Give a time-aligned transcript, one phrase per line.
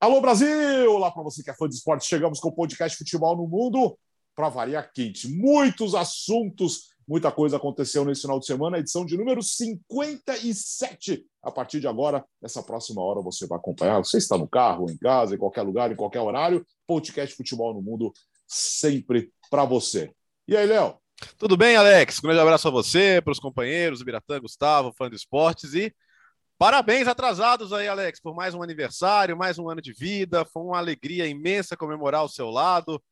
[0.00, 0.94] Alô Brasil!
[0.94, 2.06] Olá para você que é fã de esporte.
[2.06, 3.98] Chegamos com o podcast Futebol no Mundo
[4.34, 5.28] para variar quente.
[5.28, 11.26] Muitos assuntos, muita coisa aconteceu nesse final de semana, edição de número 57.
[11.42, 13.98] A partir de agora, nessa próxima hora, você vai acompanhar.
[13.98, 16.64] Você está no carro, em casa, em qualquer lugar, em qualquer horário.
[16.86, 18.10] Podcast Futebol no Mundo
[18.48, 20.10] sempre para você.
[20.48, 20.96] E aí, Léo?
[21.36, 22.20] Tudo bem, Alex?
[22.20, 25.94] Um grande abraço a você, para os companheiros, Biratã, Gustavo, fã de esportes e
[26.60, 30.44] Parabéns atrasados aí, Alex, por mais um aniversário, mais um ano de vida.
[30.44, 33.02] Foi uma alegria imensa comemorar ao seu lado.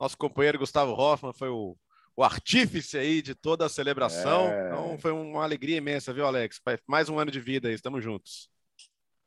[0.00, 1.76] Nosso companheiro Gustavo Hoffman foi o,
[2.16, 4.48] o artífice aí de toda a celebração.
[4.48, 4.66] É...
[4.66, 6.60] Então foi uma alegria imensa, viu, Alex?
[6.84, 8.50] Mais um ano de vida aí, estamos juntos.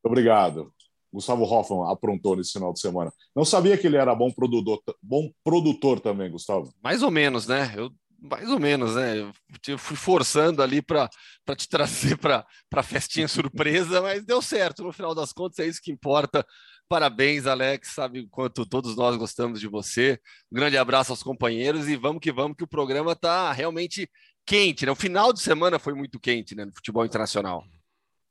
[0.04, 0.73] Obrigado.
[1.09, 3.14] Gustavo Hoffman aprontou nesse final de semana.
[3.34, 6.70] Não sabia que ele era bom produtor, bom produtor também, Gustavo.
[6.84, 7.73] Mais ou menos, né?
[7.78, 7.90] Eu
[8.22, 9.31] mais ou menos, né?
[9.67, 11.09] Eu fui forçando ali para
[11.56, 14.84] te trazer para a festinha surpresa, mas deu certo.
[14.84, 16.45] No final das contas, é isso que importa.
[16.88, 17.90] Parabéns, Alex.
[17.90, 20.20] Sabe quanto todos nós gostamos de você.
[20.52, 24.09] Um grande abraço aos companheiros e vamos que vamos, que o programa está realmente
[24.45, 24.92] quente, né?
[24.92, 26.66] O final de semana foi muito quente, né?
[26.66, 27.64] No futebol internacional.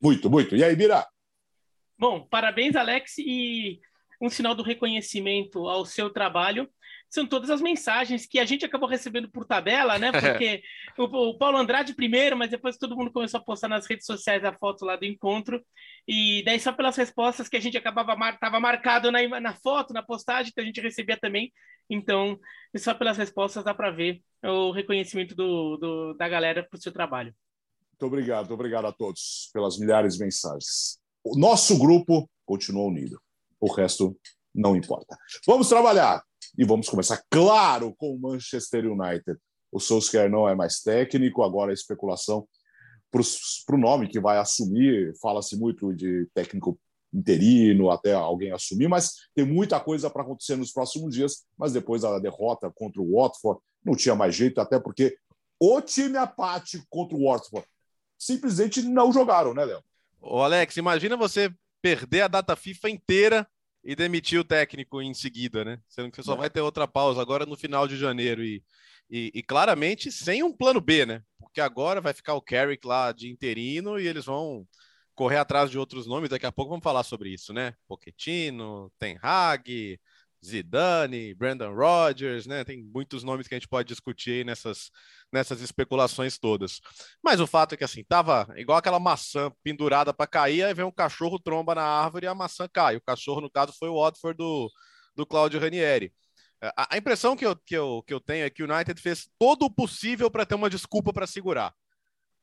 [0.02, 0.56] Muito, muito.
[0.56, 1.06] E aí, Bira?
[1.98, 3.80] Bom, parabéns, Alex, e
[4.20, 6.68] um sinal do reconhecimento ao seu trabalho
[7.10, 10.10] são todas as mensagens que a gente acabou recebendo por tabela, né?
[10.12, 10.62] Porque
[10.96, 14.44] o, o, Paulo Andrade primeiro, mas depois todo mundo começou a postar nas redes sociais
[14.44, 15.62] a foto lá do encontro.
[16.06, 19.94] E daí só pelas respostas que a gente acabava mar, tava marcado na, na foto,
[19.94, 21.52] na postagem que a gente recebia também.
[21.90, 22.38] Então,
[22.76, 26.92] só pelas respostas dá para ver o reconhecimento do, do, da galera para o seu
[26.92, 27.34] trabalho.
[27.92, 31.00] Muito obrigado, obrigado a todos pelas milhares de mensagens.
[31.24, 33.20] O nosso grupo continua unido.
[33.60, 34.16] O resto
[34.54, 35.16] não importa.
[35.46, 36.22] Vamos trabalhar.
[36.58, 39.38] E vamos começar, claro, com o Manchester United.
[39.70, 42.48] O Solskjaer não é mais técnico, agora a especulação
[43.12, 45.14] para o nome que vai assumir.
[45.22, 46.76] Fala-se muito de técnico
[47.14, 51.46] interino, até alguém assumir, mas tem muita coisa para acontecer nos próximos dias.
[51.56, 55.16] Mas depois da derrota contra o Watford, não tinha mais jeito, até porque
[55.60, 57.66] o time apático contra o Watford
[58.18, 59.82] simplesmente não jogaram, né, Léo?
[60.20, 63.48] Ô Alex, imagina você perder a data FIFA inteira
[63.84, 65.80] e demitir o técnico em seguida, né?
[65.88, 66.36] Sendo que só é.
[66.36, 68.62] vai ter outra pausa agora no final de janeiro e,
[69.10, 71.22] e, e, claramente sem um plano B, né?
[71.38, 74.66] Porque agora vai ficar o Carrick lá de interino e eles vão
[75.14, 76.30] correr atrás de outros nomes.
[76.30, 77.74] Daqui a pouco vamos falar sobre isso, né?
[77.86, 79.98] Pochettino, Ten Hag,
[80.44, 82.64] Zidane, Brandon Rodgers, né?
[82.64, 84.90] Tem muitos nomes que a gente pode discutir nessas,
[85.32, 86.80] nessas especulações todas.
[87.22, 90.84] Mas o fato é que assim, tava igual aquela maçã pendurada para cair, aí vem
[90.84, 92.96] um cachorro tromba na árvore e a maçã cai.
[92.96, 94.70] O cachorro, no caso, foi o Watford do,
[95.16, 96.12] do Claudio Ranieri.
[96.60, 99.28] A, a impressão que eu, que, eu, que eu tenho é que o United fez
[99.38, 101.72] todo o possível para ter uma desculpa para segurar.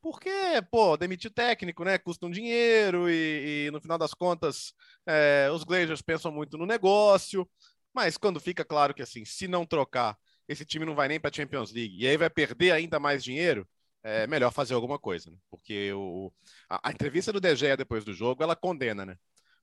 [0.02, 0.30] Porque,
[0.70, 1.98] pô, demitir técnico, né?
[1.98, 4.72] Custa um dinheiro e, e no final das contas,
[5.04, 7.50] é, os Glazers pensam muito no negócio.
[7.96, 10.18] Mas quando fica claro que, assim, se não trocar,
[10.50, 13.24] esse time não vai nem para a Champions League e aí vai perder ainda mais
[13.24, 13.66] dinheiro,
[14.04, 15.38] é melhor fazer alguma coisa, né?
[15.50, 16.32] Porque o,
[16.70, 19.16] a, a, entrevista do De depois do jogo, ela condena, né?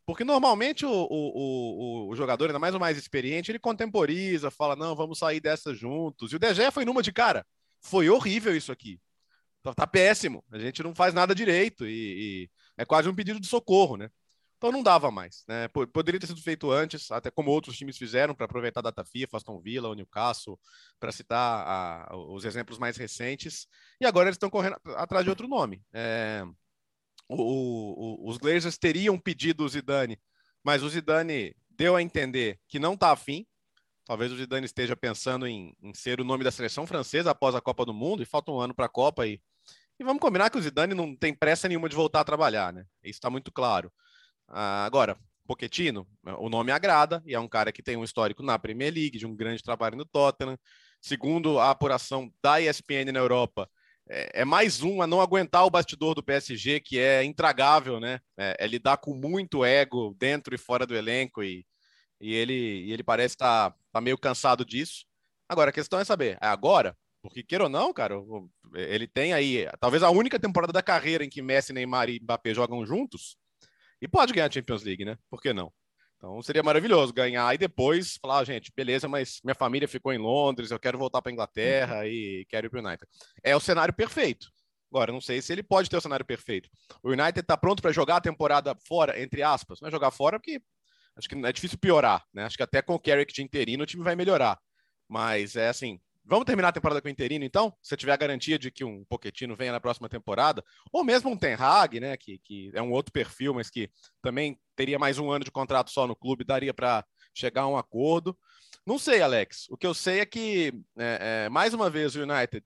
[0.07, 4.75] Porque normalmente o, o, o, o, jogador, ainda mais o mais experiente, ele contemporiza, fala,
[4.75, 6.33] não, vamos sair dessa juntos.
[6.33, 7.47] E o De foi numa de cara.
[7.83, 8.99] Foi horrível isso aqui.
[9.63, 10.43] Tá, tá péssimo.
[10.51, 14.11] A gente não faz nada direito e, e é quase um pedido de socorro, né?
[14.63, 15.43] Então não dava mais.
[15.49, 15.67] Né?
[15.67, 19.39] Poderia ter sido feito antes, até como outros times fizeram para aproveitar a data FIFA,
[19.39, 20.57] Aston Villa, o Newcastle,
[21.01, 23.67] para citar a, os exemplos mais recentes.
[24.01, 25.83] E agora eles estão correndo atrás de outro nome.
[25.93, 26.45] É,
[27.29, 30.17] o, o, os Glazers teriam pedido o Zidane,
[30.63, 33.45] mas o Zidane deu a entender que não está afim.
[34.05, 37.61] Talvez o Zidane esteja pensando em, em, ser o nome da seleção francesa após a
[37.61, 39.27] Copa do Mundo, e falta um ano para a Copa.
[39.27, 39.43] E,
[39.99, 42.87] e vamos combinar que o Zidane não tem pressa nenhuma de voltar a trabalhar, né?
[43.03, 43.93] Isso está muito claro.
[44.53, 45.17] Ah, agora,
[45.47, 46.07] Pochettino,
[46.39, 49.27] o nome agrada e é um cara que tem um histórico na Premier League, de
[49.27, 50.59] um grande trabalho no Tottenham.
[51.01, 53.69] Segundo a apuração da ESPN na Europa,
[54.09, 58.21] é, é mais um a não aguentar o bastidor do PSG, que é intragável, né?
[58.37, 61.67] É, é lidar com muito ego dentro e fora do elenco e,
[62.21, 65.07] e ele, e ele parece estar tá, tá meio cansado disso.
[65.49, 66.97] Agora, a questão é saber, é agora?
[67.23, 68.17] Porque, queira ou não, cara,
[68.75, 72.53] ele tem aí talvez a única temporada da carreira em que Messi, Neymar e Mbappé
[72.53, 73.37] jogam juntos.
[74.03, 75.17] E pode ganhar a Champions League, né?
[75.31, 75.73] Por que não?
[76.17, 80.19] Então seria maravilhoso ganhar e depois falar, ah, gente, beleza, mas minha família ficou em
[80.19, 82.07] Londres, eu quero voltar para Inglaterra uhum.
[82.07, 83.07] e quero ir para o United.
[83.45, 84.49] É o cenário perfeito.
[84.91, 86.69] Agora, não sei se ele pode ter o cenário perfeito.
[87.03, 89.81] O United está pronto para jogar a temporada fora, entre aspas.
[89.81, 90.61] Não é jogar fora porque
[91.17, 92.45] acho que é difícil piorar, né?
[92.45, 94.59] Acho que até com o Carrick de interino o time vai melhorar.
[95.09, 97.75] Mas é assim, vamos terminar a temporada com o interino, então?
[97.83, 101.37] Se tiver a garantia de que um Poquetino venha na próxima temporada, ou mesmo um
[101.37, 103.91] Ten Hag, né, que, que é um outro perfil, mas que
[104.21, 107.05] também teria mais um ano de contrato só no clube, daria para
[107.35, 108.37] chegar a um acordo.
[108.87, 109.67] Não sei, Alex.
[109.71, 112.65] O que eu sei é que, é, é, mais uma vez, o United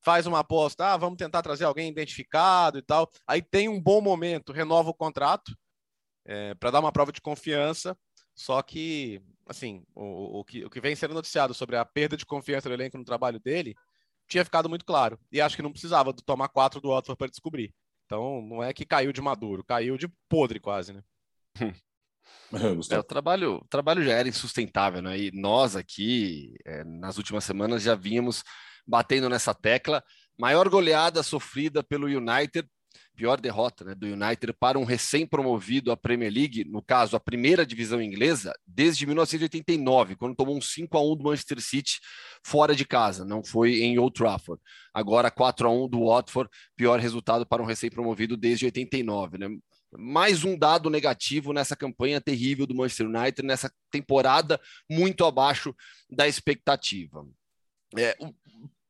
[0.00, 3.10] faz uma aposta, ah, vamos tentar trazer alguém identificado e tal.
[3.26, 5.56] Aí tem um bom momento, renova o contrato
[6.24, 7.96] é, para dar uma prova de confiança.
[8.34, 12.26] Só que, assim, o, o, que, o que vem sendo noticiado sobre a perda de
[12.26, 13.74] confiança do elenco no trabalho dele
[14.28, 15.18] tinha ficado muito claro.
[15.32, 17.74] E acho que não precisava do tomar quatro do Watford para descobrir.
[18.04, 21.02] Então, não é que caiu de maduro, caiu de podre quase, né?
[22.90, 25.18] É, o, trabalho, o trabalho já era insustentável, né?
[25.18, 28.42] E nós aqui, é, nas últimas semanas, já vínhamos
[28.86, 30.02] batendo nessa tecla.
[30.38, 32.68] Maior goleada sofrida pelo United,
[33.18, 37.66] pior derrota né, do United para um recém-promovido à Premier League, no caso, a primeira
[37.66, 41.98] divisão inglesa, desde 1989, quando tomou um 5 a 1 do Manchester City
[42.44, 44.62] fora de casa, não foi em Old Trafford.
[44.94, 49.48] Agora 4 a 1 do Watford, pior resultado para um recém-promovido desde 89, né?
[49.90, 55.74] mais um dado negativo nessa campanha terrível do Manchester United, nessa temporada muito abaixo
[56.08, 57.26] da expectativa.
[57.98, 58.16] É,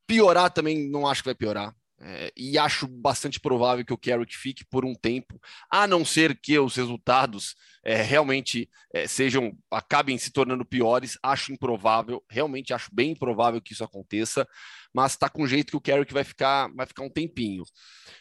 [0.07, 1.75] piorar também não acho que vai piorar.
[2.01, 6.39] É, e acho bastante provável que o Carrick fique por um tempo, a não ser
[6.41, 7.57] que os resultados
[7.89, 11.19] é, realmente é, sejam acabem se tornando piores.
[11.23, 14.47] Acho improvável, realmente acho bem improvável que isso aconteça
[14.93, 17.63] mas está com jeito que o Carrick vai ficar, vai ficar um tempinho.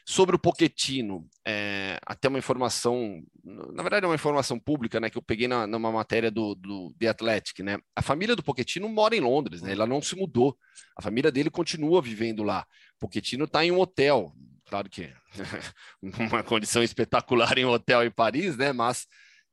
[0.05, 5.17] Sobre o Poquetino, é, até uma informação, na verdade é uma informação pública, né, que
[5.17, 7.77] eu peguei na, numa matéria do, do The Athletic, né?
[7.95, 9.71] A família do Poquetino mora em Londres, né?
[9.71, 10.57] Ela não se mudou.
[10.95, 12.65] A família dele continua vivendo lá.
[12.99, 14.33] Poquetino está em um hotel,
[14.65, 15.11] claro que
[16.01, 18.73] uma condição espetacular em um hotel em Paris, né?
[18.73, 19.07] Mas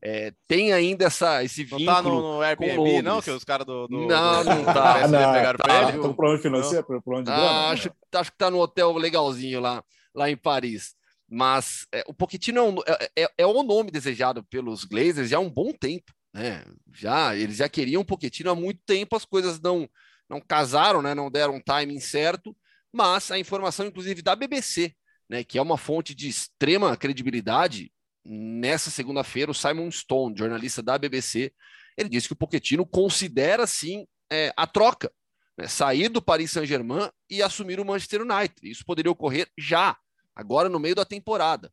[0.07, 1.85] é, tem ainda essa, esse vínculo.
[1.87, 3.23] Não tá no, no Airbnb, não?
[3.23, 5.09] Que os caras do, do, Não, não tá.
[5.09, 7.69] não, pegaram tá, tá com problema financeiro, problema de ah, grana.
[7.71, 9.83] Acho, acho que tá no hotel legalzinho lá,
[10.15, 10.95] lá em Paris.
[11.27, 15.39] Mas é, o Pochettino é, um, é, é, é, o nome desejado pelos Glazers já
[15.39, 16.13] há um bom tempo.
[16.35, 16.63] Né?
[16.93, 19.89] Já, eles já queriam o Pochettino há muito tempo, as coisas não,
[20.29, 21.15] não casaram, né?
[21.15, 22.55] não deram um timing certo,
[22.93, 24.93] mas a informação, inclusive, da BBC,
[25.31, 25.43] né?
[25.43, 27.91] que é uma fonte de extrema credibilidade,
[28.25, 31.53] nessa segunda-feira, o Simon Stone, jornalista da BBC,
[31.97, 35.13] ele disse que o Pochettino considera sim é, a troca,
[35.57, 38.55] né, sair do Paris Saint-Germain e assumir o Manchester United.
[38.63, 39.97] Isso poderia ocorrer já,
[40.35, 41.71] agora no meio da temporada.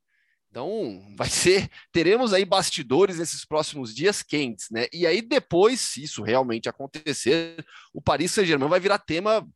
[0.49, 4.87] Então, vai ser, teremos aí bastidores nesses próximos dias quentes, né?
[4.91, 9.47] E aí depois, se isso realmente acontecer, o Paris Saint-Germain vai virar tema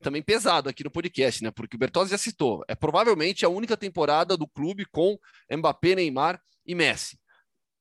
[0.00, 1.50] também pesado aqui no podcast, né?
[1.50, 5.18] Porque o Bertozzi já citou, é provavelmente a única temporada do clube com
[5.50, 7.18] Mbappé, Neymar e Messi,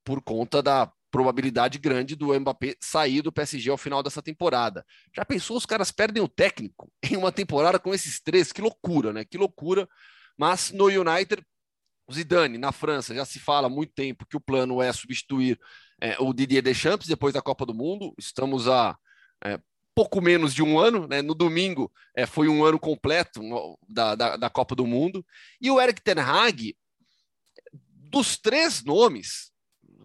[0.03, 4.85] por conta da probabilidade grande do Mbappé sair do PSG ao final dessa temporada.
[5.15, 8.51] Já pensou os caras perdem o técnico em uma temporada com esses três?
[8.51, 9.25] Que loucura, né?
[9.25, 9.87] Que loucura.
[10.37, 11.43] Mas no United,
[12.07, 15.59] o Zidane, na França, já se fala há muito tempo que o plano é substituir
[16.01, 18.13] é, o Didier Deschamps depois da Copa do Mundo.
[18.17, 18.97] Estamos a
[19.43, 19.59] é,
[19.99, 21.21] pouco menos de um ano, né?
[21.21, 23.41] No domingo é, foi um ano completo
[23.85, 25.25] da, da, da, Copa do Mundo.
[25.59, 26.73] E o Eric Ten Hag,
[28.09, 29.51] dos três nomes,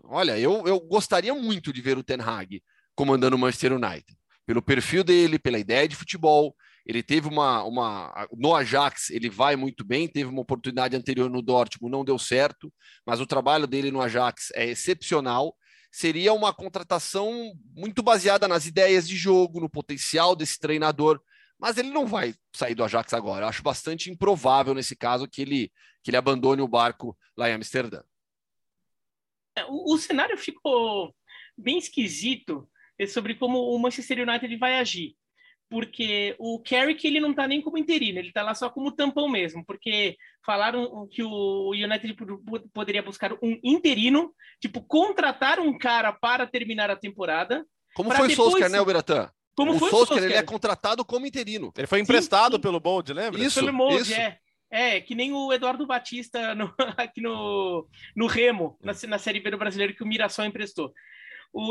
[0.03, 2.61] olha, eu, eu gostaria muito de ver o Ten Hag
[2.97, 4.19] comandando o Manchester United.
[4.45, 6.57] Pelo perfil dele, pela ideia de futebol.
[6.85, 8.27] Ele teve uma, uma.
[8.33, 12.69] No Ajax, ele vai muito bem, teve uma oportunidade anterior no Dortmund, não deu certo,
[13.07, 15.55] mas o trabalho dele no Ajax é excepcional
[15.95, 21.23] seria uma contratação muito baseada nas ideias de jogo, no potencial desse treinador.
[21.57, 23.45] Mas ele não vai sair do Ajax agora.
[23.45, 25.73] Eu acho bastante improvável nesse caso que ele,
[26.03, 28.03] que ele abandone o barco lá em Amsterdã.
[29.57, 31.15] É, o, o cenário ficou
[31.57, 32.69] bem esquisito
[33.09, 35.17] sobre como o Manchester United vai agir
[35.75, 39.29] porque o Carrick ele não está nem como interino, ele está lá só como tampão
[39.29, 40.17] mesmo, porque
[40.47, 42.17] falaram que o United
[42.73, 47.67] poderia buscar um interino, tipo, contratar um cara para terminar a temporada.
[47.93, 48.39] Como foi depois...
[48.39, 49.29] o Solskjaer, né, Beratã?
[49.57, 51.73] Como o foi Solskjaer, ele é contratado como interino.
[51.77, 52.63] Ele foi emprestado sim, sim.
[52.63, 53.43] pelo Bold, lembra?
[53.43, 54.15] Isso, pelo Bold, isso.
[54.15, 54.39] é.
[54.71, 59.51] É, que nem o Eduardo Batista no, aqui no, no Remo, na, na Série B
[59.51, 60.93] do Brasileiro, que o Mirassol emprestou.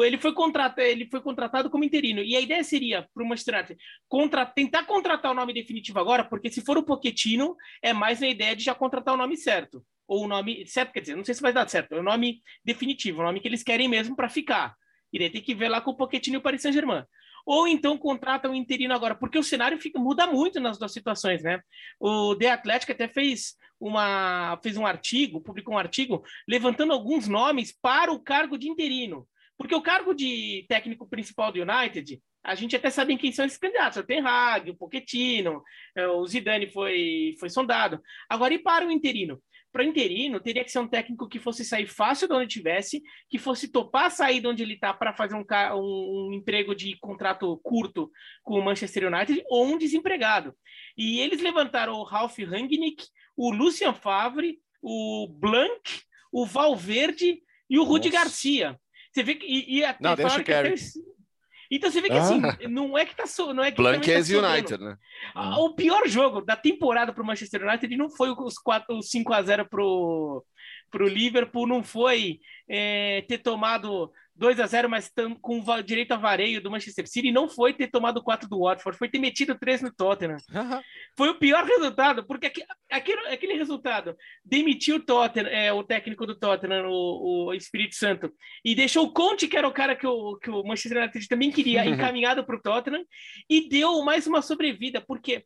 [0.03, 2.21] Ele, foi contratado, ele foi contratado como interino.
[2.21, 6.23] E a ideia seria, para o Manchester United, contra, tentar contratar o nome definitivo agora,
[6.23, 9.83] porque se for o Pochettino, é mais na ideia de já contratar o nome certo.
[10.07, 12.41] Ou o nome certo, quer dizer, não sei se vai dar certo, é o nome
[12.63, 14.75] definitivo, o nome que eles querem mesmo para ficar.
[15.11, 17.03] E daí tem que ver lá com o Pochettino e o Paris Saint-Germain
[17.45, 21.43] ou então contrata um interino agora, porque o cenário fica, muda muito nas duas situações,
[21.43, 21.61] né?
[21.99, 27.77] O The Athletic até fez uma fez um artigo, publicou um artigo levantando alguns nomes
[27.81, 29.27] para o cargo de interino.
[29.57, 33.57] Porque o cargo de técnico principal do United, a gente até sabe quem são esses
[33.57, 33.97] candidatos.
[33.97, 35.61] O Ten Hag, o Pochettino,
[35.95, 38.01] é, o Zidane foi, foi sondado.
[38.29, 39.41] Agora, e para o interino?
[39.71, 43.01] Para o interino, teria que ser um técnico que fosse sair fácil de onde estivesse,
[43.27, 45.43] que fosse topar sair de onde ele está para fazer um,
[45.73, 48.11] um, um, emprego de contrato curto
[48.43, 50.53] com o Manchester United ou um desempregado.
[50.95, 53.03] E eles levantaram o Ralf Rangnick,
[53.35, 55.81] o Lucien Favre, o Blanc,
[56.31, 58.79] o Valverde e o Rudi Garcia.
[59.13, 59.45] Você vê que.
[59.45, 60.75] E, e até Não, deixa o Kerry.
[61.71, 62.69] Então você vê que assim, ah.
[62.69, 64.97] não é que tá so, não é que Blank é tá United, né?
[65.33, 69.09] Ah, o pior jogo da temporada para o Manchester United não foi os 4, os
[69.09, 70.45] 5 a 0 pro
[70.91, 72.39] pro Liverpool, não foi
[72.69, 75.11] é, ter tomado 2 a 0 mas
[75.41, 79.07] com direito a vareio do Manchester City, não foi ter tomado 4 do Watford, foi
[79.07, 80.37] ter metido 3 no Tottenham.
[81.15, 82.51] Foi o pior resultado, porque
[82.89, 88.33] aquele, aquele resultado demitiu o Tottenham, é, o técnico do Tottenham, o, o Espírito Santo,
[88.65, 91.51] e deixou o Conte, que era o cara que o, que o Manchester United também
[91.51, 93.05] queria, encaminhado para o Tottenham,
[93.49, 95.45] e deu mais uma sobrevida, porque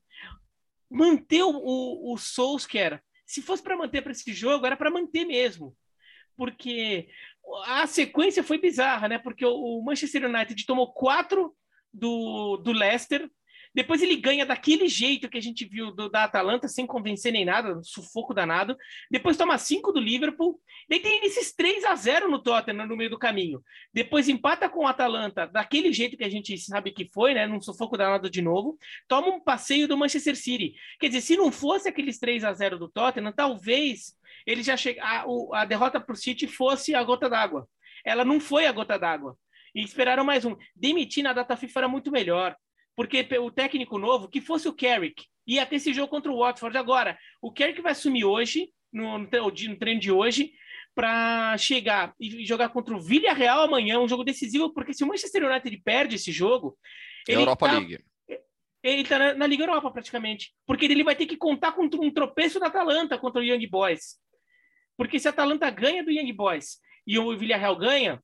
[0.89, 5.25] manter o, o, o Solskjaer, se fosse para manter para esse jogo, era para manter
[5.25, 5.75] mesmo
[6.37, 7.09] porque
[7.65, 9.17] a sequência foi bizarra, né?
[9.17, 11.55] Porque o Manchester United tomou quatro
[11.93, 13.29] do, do Leicester,
[13.77, 17.45] depois ele ganha daquele jeito que a gente viu do, da Atalanta, sem convencer nem
[17.45, 18.75] nada, sufoco danado.
[19.11, 20.59] Depois toma cinco do Liverpool.
[20.89, 23.61] Daí tem esses 3 a 0 no Tottenham no meio do caminho.
[23.93, 27.45] Depois empata com o Atalanta, daquele jeito que a gente sabe que foi, né?
[27.45, 28.79] Num sufoco danado de novo.
[29.07, 30.73] Toma um passeio do Manchester City.
[30.99, 35.03] Quer dizer, se não fosse aqueles 3 a 0 do Tottenham, talvez ele já chega,
[35.03, 37.69] a, a derrota para o City fosse a gota d'água.
[38.03, 39.37] Ela não foi a gota d'água.
[39.75, 40.55] E esperaram mais um.
[40.75, 42.57] Demitir na data FIFA era muito melhor.
[42.97, 46.75] Porque o técnico novo, que fosse o Carrick, ia ter esse jogo contra o Watford.
[46.75, 50.51] Agora, o Carrick vai assumir hoje, no, no, no treino de hoje,
[50.95, 55.45] para chegar e jogar contra o Villarreal amanhã, um jogo decisivo, porque se o Manchester
[55.45, 56.75] United perde esse jogo.
[57.27, 58.03] Ele Europa tá, League.
[58.81, 60.55] Ele está na, na, Liga Europa, praticamente.
[60.65, 64.15] Porque ele vai ter que contar contra um tropeço da Atalanta contra o Young Boys.
[64.97, 68.19] Porque se a Atalanta ganha do Young Boys e o Villarreal ganha,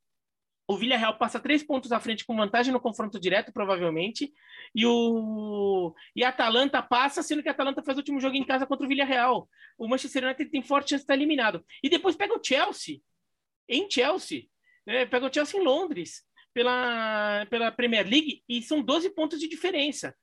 [0.67, 4.31] o Villarreal passa três pontos à frente com vantagem no confronto direto, provavelmente,
[4.73, 8.45] e o e a Atalanta passa, sendo que a Atalanta faz o último jogo em
[8.45, 9.49] casa contra o Villarreal.
[9.77, 11.65] O Manchester United tem forte chance de estar eliminado.
[11.83, 12.99] E depois pega o Chelsea,
[13.67, 14.43] em Chelsea,
[14.85, 15.05] né?
[15.05, 20.15] pega o Chelsea em Londres, pela, pela Premier League, e são 12 pontos de diferença.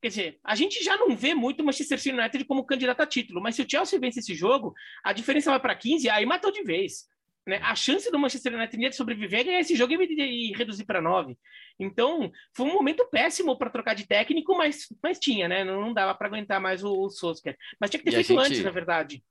[0.00, 3.40] Quer dizer, a gente já não vê muito o Manchester United como candidato a título,
[3.40, 6.62] mas se o Chelsea vence esse jogo, a diferença vai para 15, aí matou de
[6.64, 7.06] vez.
[7.46, 7.58] Né?
[7.62, 11.36] A chance do Manchester United de sobreviver é ganhar esse jogo e reduzir para 9.
[11.78, 15.64] Então, foi um momento péssimo para trocar de técnico, mas, mas tinha, né?
[15.64, 17.56] Não dava para aguentar mais o, o Solskjaer.
[17.80, 18.52] Mas tinha que ter e feito gente...
[18.52, 19.22] antes, na verdade.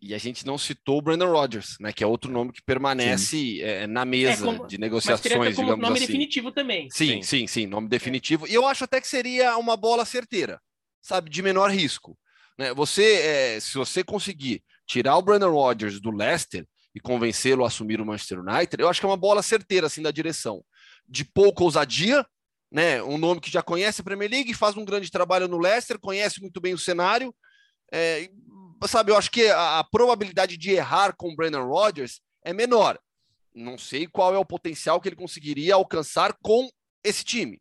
[0.00, 1.92] E a gente não citou o Brandon Rodgers, né?
[1.92, 5.68] Que é outro nome que permanece é, na mesa é, como, de negociações, mas como
[5.68, 6.06] digamos nome assim.
[6.06, 6.88] definitivo também.
[6.90, 8.46] Sim, sim, sim, sim, nome definitivo.
[8.46, 10.60] E eu acho até que seria uma bola certeira,
[11.00, 12.18] sabe, de menor risco.
[12.58, 12.74] Né?
[12.74, 18.00] Você, é, se você conseguir tirar o Brandon Rodgers do Leicester e convencê-lo a assumir
[18.00, 20.64] o Manchester United, eu acho que é uma bola certeira assim da direção.
[21.08, 22.26] De pouca ousadia,
[22.70, 23.02] né?
[23.02, 26.40] Um nome que já conhece a Premier League, faz um grande trabalho no Leicester, conhece
[26.40, 27.34] muito bem o cenário.
[27.92, 28.30] É,
[28.86, 32.98] sabe, eu acho que a, a probabilidade de errar com o Brandon Rodgers é menor.
[33.54, 36.68] Não sei qual é o potencial que ele conseguiria alcançar com
[37.04, 37.60] esse time,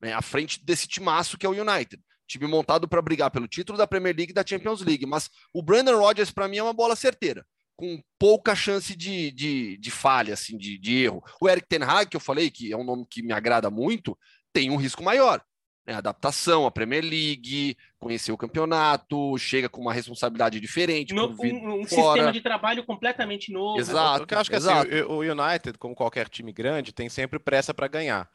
[0.00, 2.02] né, à frente desse timaço que é o United.
[2.26, 5.06] Time montado para brigar pelo título da Premier League e da Champions League.
[5.06, 9.76] Mas o Brandon Rodgers, para mim, é uma bola certeira, com pouca chance de, de,
[9.76, 11.22] de falha, assim, de, de erro.
[11.40, 14.18] O Eric Ten Hag, que eu falei, que é um nome que me agrada muito,
[14.52, 15.42] tem um risco maior
[15.86, 21.14] né, adaptação à Premier League, conhecer o campeonato, chega com uma responsabilidade diferente.
[21.14, 23.78] No, um, um sistema de trabalho completamente novo.
[23.78, 24.26] Exato.
[24.28, 24.92] Eu acho que assim, exato.
[24.92, 28.28] Assim, o United, como qualquer time grande, tem sempre pressa para ganhar.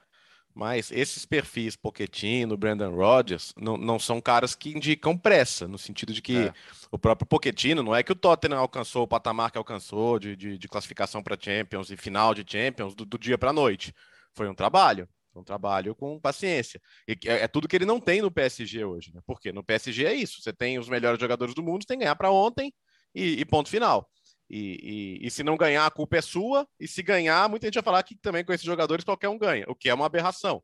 [0.53, 6.13] Mas esses perfis, Pochettino, Brandon Rodgers, não, não são caras que indicam pressa, no sentido
[6.13, 6.53] de que é.
[6.91, 10.57] o próprio Pochettino, não é que o Tottenham alcançou o patamar que alcançou de, de,
[10.57, 13.93] de classificação para Champions e final de Champions do, do dia para a noite.
[14.33, 15.07] Foi um trabalho.
[15.33, 16.81] Um trabalho com paciência.
[17.07, 19.21] E é, é, tudo que ele não tem no PSG hoje, né?
[19.25, 22.17] Porque no PSG é isso: você tem os melhores jogadores do mundo, tem que ganhar
[22.17, 22.73] para ontem
[23.15, 24.09] e, e, ponto final.
[24.53, 26.67] E, e, e, se não ganhar, a culpa é sua.
[26.77, 29.63] E se ganhar, muita gente vai falar que também com esses jogadores qualquer um ganha,
[29.69, 30.61] o que é uma aberração.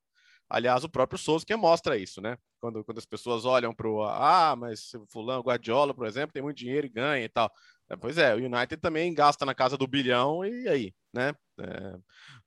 [0.50, 2.38] Aliás, o próprio Souza que mostra isso, né?
[2.60, 6.58] Quando, quando as pessoas olham para o ah, mas fulano, Guardiola, por exemplo, tem muito
[6.58, 7.50] dinheiro e ganha e tal.
[7.90, 11.34] É, pois é, o United também gasta na casa do bilhão e aí, né?
[11.60, 11.96] É...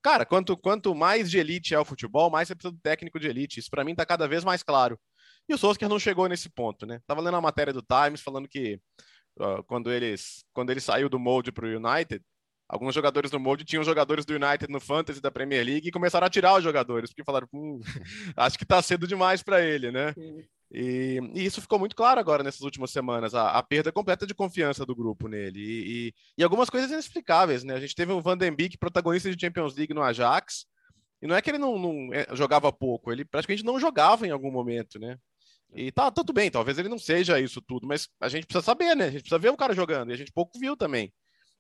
[0.03, 3.29] Cara, quanto, quanto mais de elite é o futebol, mais você precisa do técnico de
[3.29, 3.61] elite.
[3.61, 4.99] Isso para mim tá cada vez mais claro.
[5.49, 7.01] E o Solskjaer não chegou nesse ponto, né?
[7.07, 8.81] Tava lendo a matéria do Times falando que
[9.41, 12.23] uh, quando, eles, quando ele saiu do molde para o United,
[12.71, 16.27] alguns jogadores do Molde tinham jogadores do United no Fantasy da Premier League e começaram
[16.27, 17.81] a tirar os jogadores, porque falaram, hum,
[18.37, 20.15] acho que está cedo demais para ele, né?
[20.73, 24.35] E, e, isso ficou muito claro agora nessas últimas semanas, a, a perda completa de
[24.35, 25.59] confiança do grupo nele.
[25.59, 27.75] E, e, e, algumas coisas inexplicáveis, né?
[27.75, 30.65] A gente teve o Van Den Beek, protagonista de Champions League no Ajax,
[31.21, 34.31] e não é que ele não, não é, jogava pouco, ele praticamente não jogava em
[34.31, 35.19] algum momento, né?
[35.75, 38.97] E tá tudo bem, talvez ele não seja isso tudo, mas a gente precisa saber,
[38.97, 39.05] né?
[39.05, 41.13] A gente precisa ver o cara jogando, e a gente pouco viu também.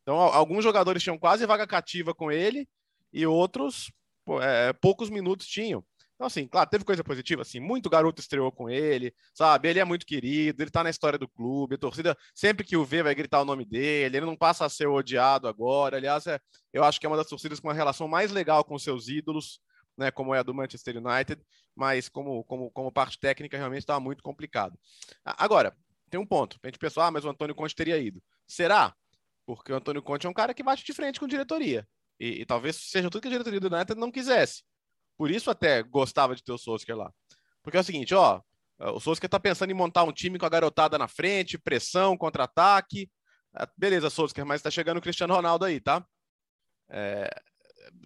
[0.03, 2.69] Então, alguns jogadores tinham quase vaga cativa com ele,
[3.13, 3.93] e outros
[4.43, 5.85] é, poucos minutos tinham.
[6.15, 9.71] Então, assim, claro, teve coisa positiva, assim, muito garoto estreou com ele, sabe?
[9.71, 12.85] Ele é muito querido, ele tá na história do clube, a torcida, sempre que o
[12.85, 15.97] vê, vai gritar o nome dele, ele não passa a ser odiado agora.
[15.97, 16.39] Aliás, é,
[16.75, 19.61] eu acho que é uma das torcidas com uma relação mais legal com seus ídolos,
[19.97, 20.11] né?
[20.11, 21.41] Como é a do Manchester United,
[21.75, 24.79] mas como, como, como parte técnica realmente estava muito complicado.
[25.25, 25.77] Agora,
[26.11, 28.23] tem um ponto, a gente pensou, ah, mas o Antônio Conte teria ido.
[28.47, 28.95] Será?
[29.47, 31.87] Porque o Antônio Conte é um cara que bate de frente com diretoria.
[32.19, 34.63] E, e talvez seja tudo que a diretoria do United não quisesse.
[35.17, 37.13] Por isso até gostava de ter o Solskjaer lá.
[37.63, 38.41] Porque é o seguinte, ó,
[38.79, 43.11] o Solskjaer tá pensando em montar um time com a garotada na frente, pressão, contra-ataque.
[43.55, 46.05] Ah, beleza, Solskjaer, mas tá chegando o Cristiano Ronaldo aí, tá?
[46.89, 47.31] É...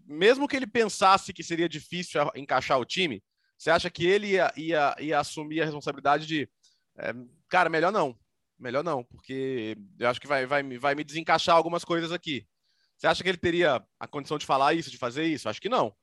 [0.06, 3.22] Mesmo que ele pensasse que seria difícil encaixar o time,
[3.56, 6.48] você acha que ele ia, ia, ia assumir a responsabilidade de,
[6.98, 7.12] é,
[7.48, 8.18] cara, melhor não,
[8.58, 12.46] melhor não, porque eu acho que vai, vai, vai me desencaixar algumas coisas aqui.
[12.96, 15.48] Você acha que ele teria a condição de falar isso, de fazer isso?
[15.48, 15.94] Acho que não.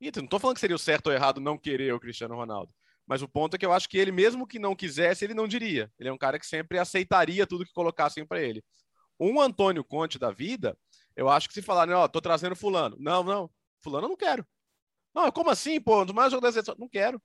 [0.00, 2.72] E não estou falando que seria o certo ou errado não querer o Cristiano Ronaldo.
[3.06, 5.48] Mas o ponto é que eu acho que ele, mesmo que não quisesse, ele não
[5.48, 5.90] diria.
[5.98, 8.64] Ele é um cara que sempre aceitaria tudo que colocassem para ele.
[9.18, 10.76] Um Antônio Conte da vida,
[11.14, 12.96] eu acho que se falarem, ó, oh, tô trazendo fulano.
[12.98, 13.50] Não, não,
[13.82, 14.46] fulano eu não quero.
[15.14, 16.02] Não, como assim, pô?
[16.02, 17.20] Um dos mais jogadores da Não quero.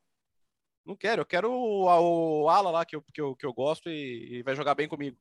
[0.86, 1.22] Não quero.
[1.22, 4.44] Eu quero o, o Ala lá, que eu, que eu, que eu gosto e, e
[4.44, 5.18] vai jogar bem comigo.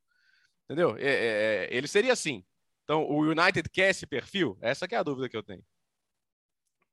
[0.65, 0.97] Entendeu?
[0.97, 2.45] É, é, é ele seria assim.
[2.85, 4.59] Então, o United quer esse perfil?
[4.61, 5.65] Essa é a dúvida que eu tenho.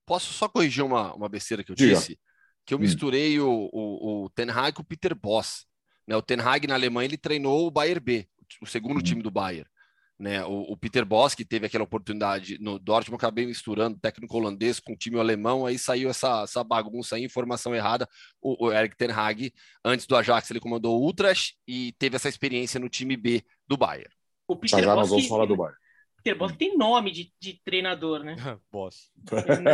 [0.06, 1.96] Posso só corrigir uma, uma besteira que eu Diga.
[1.96, 2.20] disse?
[2.66, 2.82] Que eu hum.
[2.82, 5.66] misturei o, o, o Ten Hag com o Peter Boss.
[6.08, 6.16] Né?
[6.16, 8.30] O Ten Hag na Alemanha ele treinou o Bayern B,
[8.62, 9.04] o segundo hum.
[9.04, 9.70] time do Bayern.
[10.22, 10.46] Né?
[10.46, 14.94] O, o, Peter Boss, que teve aquela oportunidade no Dortmund, acabei misturando técnico holandês com
[14.94, 18.08] o time alemão, aí saiu essa, essa bagunça aí, informação errada.
[18.40, 19.52] O, o Eric Ten Hag,
[19.84, 23.76] antes do Ajax, ele comandou o Utrecht e teve essa experiência no time B do
[23.76, 24.14] Bayern.
[24.48, 25.76] O Peter já, nós vamos falar do Bayern.
[26.18, 28.36] Peter Boss tem nome de, de treinador, né?
[28.72, 29.12] Boss.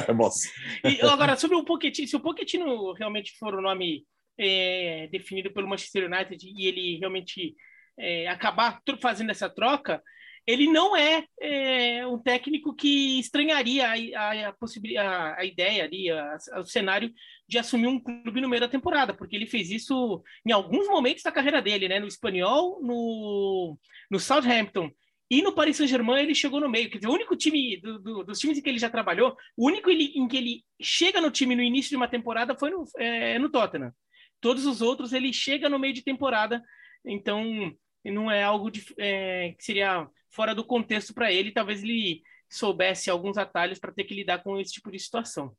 [0.08, 0.44] É, Boss.
[0.82, 4.06] E, agora, sobre o Pochettino, se o Pochettino realmente for o nome
[4.40, 7.54] é, definido pelo Manchester United e ele realmente
[8.00, 10.02] é, acabar fazendo essa troca,
[10.48, 16.38] ele não é, é um técnico que estranharia a, a, a, a ideia ali, a,
[16.60, 17.12] o cenário
[17.48, 21.22] de assumir um clube no meio da temporada, porque ele fez isso em alguns momentos
[21.22, 22.00] da carreira dele, né?
[22.00, 23.78] No Espanhol, no,
[24.10, 24.90] no Southampton
[25.30, 26.90] e no Paris Saint-Germain ele chegou no meio.
[26.90, 29.68] Quer dizer, o único time do, do, dos times em que ele já trabalhou, o
[29.68, 32.86] único ele, em que ele chega no time no início de uma temporada foi no,
[32.98, 33.92] é, no Tottenham.
[34.40, 36.64] Todos os outros ele chega no meio de temporada,
[37.06, 37.74] então
[38.12, 41.52] não é algo de, é, que seria fora do contexto para ele.
[41.52, 45.56] Talvez ele soubesse alguns atalhos para ter que lidar com esse tipo de situação.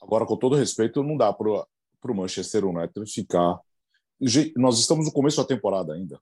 [0.00, 3.58] Agora, com todo respeito, não dá para o Manchester United ficar.
[4.56, 6.20] Nós estamos no começo da temporada ainda.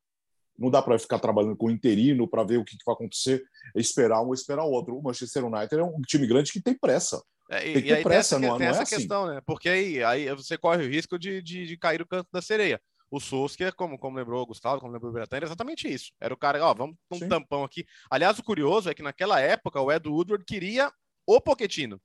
[0.59, 4.23] Não dá para ficar trabalhando com interino para ver o que, que vai acontecer, esperar
[4.23, 4.97] um ou esperar o outro.
[4.97, 7.23] O Manchester United é um time grande que tem pressa.
[7.51, 8.97] É, tem que ter pressa, tem essa, não, tem não é essa assim.
[8.97, 9.41] questão, né?
[9.47, 12.81] Porque aí, aí você corre o risco de, de, de cair no canto da sereia.
[13.17, 16.13] O Solskjaer, como, como lembrou o Gustavo, como lembrou o Beratan, era exatamente isso.
[16.21, 17.29] Era o cara, ó, vamos um Sim.
[17.29, 17.87] tampão aqui.
[18.11, 20.93] Aliás, o curioso é que naquela época o Ed Woodward queria
[21.27, 22.01] o Poquetino.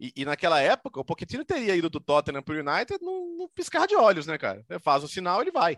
[0.00, 3.86] E, e, naquela época, o Pochettino teria ido do Tottenham para o United no piscar
[3.86, 4.64] de olhos, né, cara?
[4.80, 5.76] Faz o sinal, ele vai.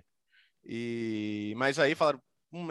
[0.64, 2.68] E mas aí falaram, hum,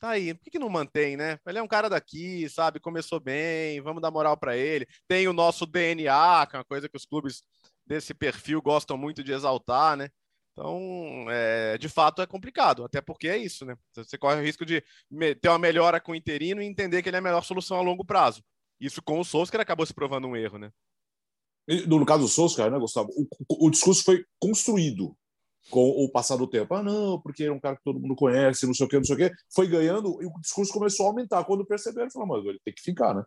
[0.00, 1.38] tá aí, por que, que, não mantém, né?
[1.46, 2.80] Ele é um cara daqui, sabe?
[2.80, 4.84] Começou bem, vamos dar moral para ele.
[5.06, 7.44] Tem o nosso DNA, que é uma coisa que os clubes
[7.86, 10.08] desse perfil gostam muito de exaltar, né?
[10.54, 13.76] Então, é, de fato, é complicado, até porque é isso, né?
[13.92, 14.84] Você corre o risco de
[15.40, 17.82] ter uma melhora com o interino e entender que ele é a melhor solução a
[17.82, 18.40] longo prazo.
[18.80, 20.70] Isso com o Souza, que acabou se provando um erro, né?
[21.88, 25.16] No caso do Souza, né, Gustavo, o, o discurso foi construído
[25.70, 26.72] com o passar do tempo.
[26.72, 29.04] Ah, não, porque é um cara que todo mundo conhece, não sei o quê, não
[29.04, 29.32] sei o quê.
[29.52, 31.42] Foi ganhando e o discurso começou a aumentar.
[31.44, 33.24] Quando perceberam, falaram, mas ele tem que ficar, né?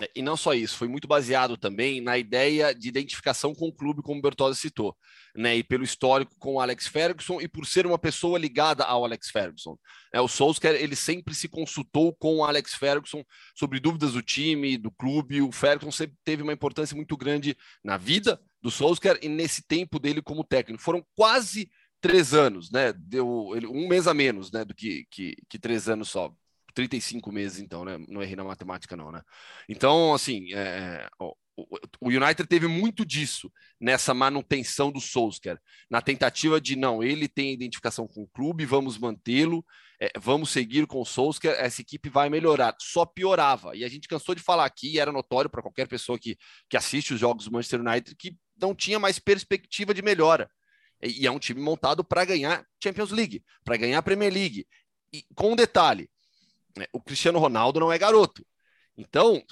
[0.00, 3.72] É, e não só isso, foi muito baseado também na ideia de identificação com o
[3.72, 4.96] clube, como o Bertozzi citou,
[5.34, 5.56] né?
[5.56, 9.30] E pelo histórico com o Alex Ferguson e por ser uma pessoa ligada ao Alex
[9.30, 9.76] Ferguson.
[10.12, 14.78] É, o Solskjaer, ele sempre se consultou com o Alex Ferguson sobre dúvidas do time,
[14.78, 15.42] do clube.
[15.42, 19.98] O Ferguson sempre teve uma importância muito grande na vida do Solskjaer e nesse tempo
[19.98, 20.82] dele como técnico.
[20.82, 21.68] Foram quase
[22.00, 22.92] três anos, né?
[22.92, 23.28] Deu
[23.70, 24.64] um mês a menos, né?
[24.64, 26.32] Do que, que, que três anos só.
[26.74, 27.98] 35 meses, então, né?
[28.08, 29.22] Não errei na matemática, não, né?
[29.68, 31.32] Então, assim, é, ó,
[32.00, 33.50] o United teve muito disso
[33.80, 35.58] nessa manutenção do Solskjaer,
[35.90, 39.64] na tentativa de não, ele tem identificação com o clube, vamos mantê-lo,
[40.00, 42.76] é, vamos seguir com o Solskjaer, essa equipe vai melhorar.
[42.80, 43.74] Só piorava.
[43.76, 46.36] E a gente cansou de falar aqui, era notório para qualquer pessoa que,
[46.68, 50.48] que assiste os jogos do Manchester United, que não tinha mais perspectiva de melhora.
[51.02, 54.66] E, e é um time montado para ganhar Champions League, para ganhar Premier League.
[55.12, 56.08] E com um detalhe:
[56.92, 58.46] o Cristiano Ronaldo não é garoto.
[58.96, 59.42] Então,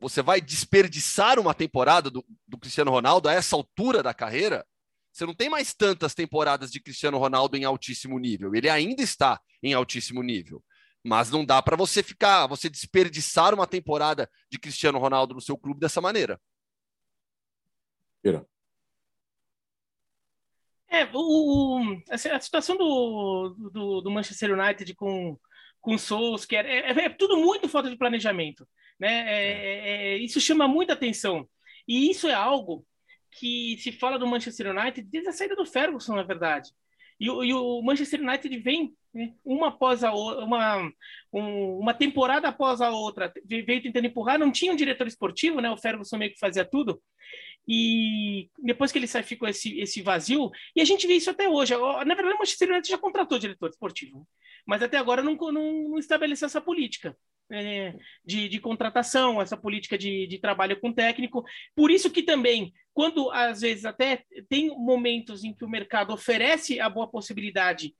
[0.00, 4.66] você vai desperdiçar uma temporada do, do Cristiano Ronaldo a essa altura da carreira?
[5.12, 8.54] Você não tem mais tantas temporadas de Cristiano Ronaldo em altíssimo nível.
[8.54, 10.62] Ele ainda está em altíssimo nível.
[11.02, 15.56] Mas não dá para você ficar, você desperdiçar uma temporada de Cristiano Ronaldo no seu
[15.56, 16.40] clube dessa maneira.
[20.88, 25.38] É, o, o, a situação do, do, do, Manchester United com,
[25.86, 28.66] com o Solskjaer é, é, é tudo muito falta de planejamento.
[28.98, 29.08] Né?
[29.08, 31.48] É, é, é, isso chama muita atenção.
[31.86, 32.84] E isso é algo
[33.30, 36.70] que se fala do Manchester United desde a saída do Ferguson, na verdade.
[37.20, 40.90] E, e o Manchester United vem né, uma após a outra, uma,
[41.32, 45.70] um, uma temporada após a outra, veio tentando empurrar, não tinha um diretor esportivo, né?
[45.70, 47.00] O Ferguson meio que fazia tudo.
[47.68, 51.48] E depois que ele sai, ficou esse, esse vazio, e a gente vê isso até
[51.48, 51.74] hoje.
[51.76, 54.26] Na verdade, o Manchester United já contratou diretor esportivo,
[54.64, 57.16] mas até agora não, não, não estabeleceu essa política
[57.50, 61.44] é, de, de, contratação, essa política de, de, trabalho com técnico.
[61.74, 66.80] Por isso que também, quando às vezes até tem momentos em que o mercado oferece
[66.80, 67.94] a boa possibilidade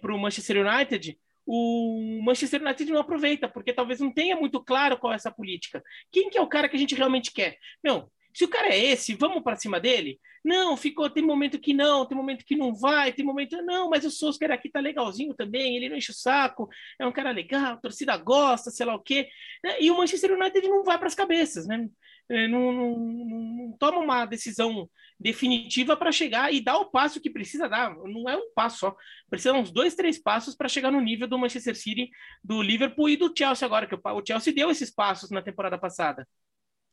[0.00, 4.98] para o Manchester United, o Manchester United não aproveita, porque talvez não tenha muito claro
[4.98, 5.82] qual é essa política.
[6.12, 7.56] Quem que é o cara que a gente realmente quer?
[7.82, 10.18] Não, se o cara é esse, vamos para cima dele?
[10.44, 14.04] Não, ficou, tem momento que não, tem momento que não vai, tem momento, não, mas
[14.04, 17.74] o Solskjaer aqui tá legalzinho também, ele não enche o saco, é um cara legal,
[17.74, 19.28] a torcida gosta, sei lá o quê.
[19.62, 19.82] Né?
[19.82, 21.88] E o Manchester United não vai para as cabeças, né?
[22.30, 24.88] É, não, não, não, toma uma decisão
[25.18, 27.94] definitiva para chegar e dar o passo que precisa dar.
[28.04, 28.96] Não é um passo só,
[29.30, 32.10] precisa uns dois, três passos para chegar no nível do Manchester City,
[32.44, 36.28] do Liverpool e do Chelsea agora, que o Chelsea deu esses passos na temporada passada.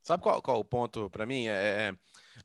[0.06, 1.48] Sabe qual, qual o ponto para mim?
[1.48, 1.96] É, é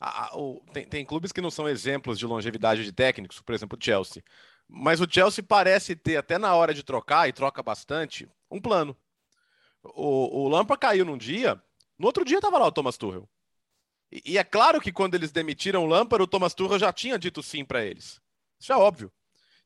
[0.00, 3.54] a, a, o, tem, tem, clubes que não são exemplos de longevidade de técnicos, por
[3.54, 4.24] exemplo, o Chelsea.
[4.66, 8.96] Mas o Chelsea parece ter, até na hora de trocar, e troca bastante, um plano.
[9.82, 11.62] O, o Lampa caiu num dia,
[11.98, 13.28] no outro dia estava lá o Thomas Tuchel.
[14.10, 17.18] E, e, é claro que quando eles demitiram o Lampard, o Thomas Tuchel já tinha
[17.18, 18.22] dito sim para eles.
[18.58, 19.12] Isso é óbvio.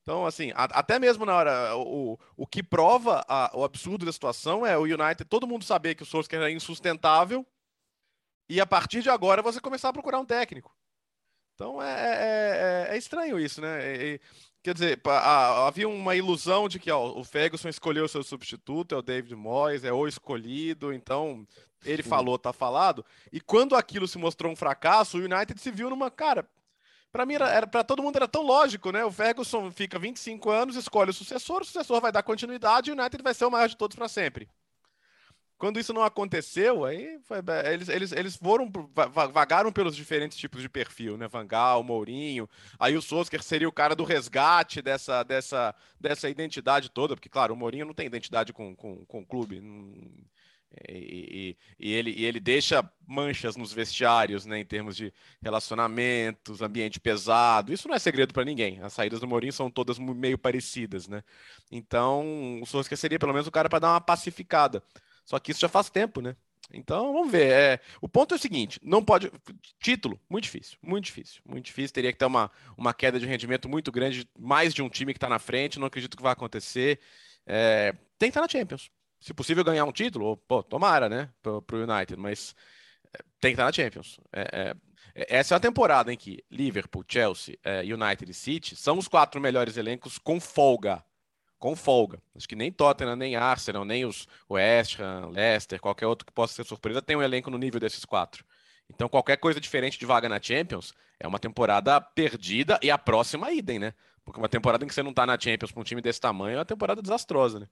[0.03, 4.13] Então, assim, a, até mesmo na hora, o, o que prova a, o absurdo da
[4.13, 7.47] situação é o United, todo mundo saber que o Solskjaer é insustentável
[8.49, 10.75] e a partir de agora você começar a procurar um técnico.
[11.55, 14.19] Então é, é, é, é estranho isso, né?
[14.63, 15.01] quer dizer,
[15.67, 19.37] havia uma ilusão de que ó, o Ferguson escolheu o seu substituto, é o David
[19.37, 21.47] Moyes, é o escolhido, então
[21.85, 23.05] ele falou, tá falado.
[23.31, 26.49] E quando aquilo se mostrou um fracasso, o United se viu numa cara.
[27.13, 29.05] Para mim, era para todo mundo era tão lógico, né?
[29.05, 32.99] O Ferguson fica 25 anos, escolhe o sucessor, o sucessor vai dar continuidade e o
[32.99, 34.49] United vai ser o maior de todos para sempre.
[35.65, 37.39] Quando isso não aconteceu, aí foi,
[37.73, 38.71] eles, eles, eles foram,
[39.33, 41.27] vagaram pelos diferentes tipos de perfil, né?
[41.27, 42.47] Vangal, Mourinho.
[42.79, 47.55] Aí o Sosker seria o cara do resgate dessa, dessa, dessa identidade toda, porque, claro,
[47.55, 49.63] o Mourinho não tem identidade com, com, com o clube.
[50.87, 56.61] E, e, e, ele, e ele deixa manchas nos vestiários, né, em termos de relacionamentos,
[56.61, 57.73] ambiente pesado.
[57.73, 58.83] Isso não é segredo para ninguém.
[58.83, 61.25] As saídas do Mourinho são todas meio parecidas, né?
[61.73, 64.83] Então, o Solskjaer seria pelo menos o cara para dar uma pacificada.
[65.25, 66.37] Só que isso já faz tempo, né?
[66.73, 67.53] Então, vamos ver.
[67.53, 69.31] É, o ponto é o seguinte: não pode.
[69.81, 71.95] Título, muito difícil, muito difícil, muito difícil.
[71.95, 75.19] Teria que ter uma, uma queda de rendimento muito grande, mais de um time que
[75.19, 75.79] está na frente.
[75.79, 77.01] Não acredito que vai acontecer.
[77.47, 78.91] É, tem que estar na Champions.
[79.21, 81.31] Se possível, ganhar um título, pô, tomara, né?
[81.43, 82.55] Para o United, mas
[83.13, 84.21] é, tem que estar na Champions.
[84.33, 84.75] É,
[85.15, 89.09] é, essa é a temporada em que Liverpool, Chelsea, é, United e City são os
[89.09, 91.05] quatro melhores elencos com folga
[91.65, 92.21] com folga.
[92.37, 96.53] Acho que nem Tottenham, nem Arsenal, nem os West Ham, Leicester, qualquer outro que possa
[96.53, 98.45] ser surpresa, tem um elenco no nível desses quatro.
[98.87, 103.51] Então, qualquer coisa diferente de vaga na Champions é uma temporada perdida e a próxima
[103.51, 103.95] idem, né?
[104.27, 106.57] Porque uma temporada em que você não está na Champions com um time desse tamanho
[106.57, 107.67] é uma temporada desastrosa, né?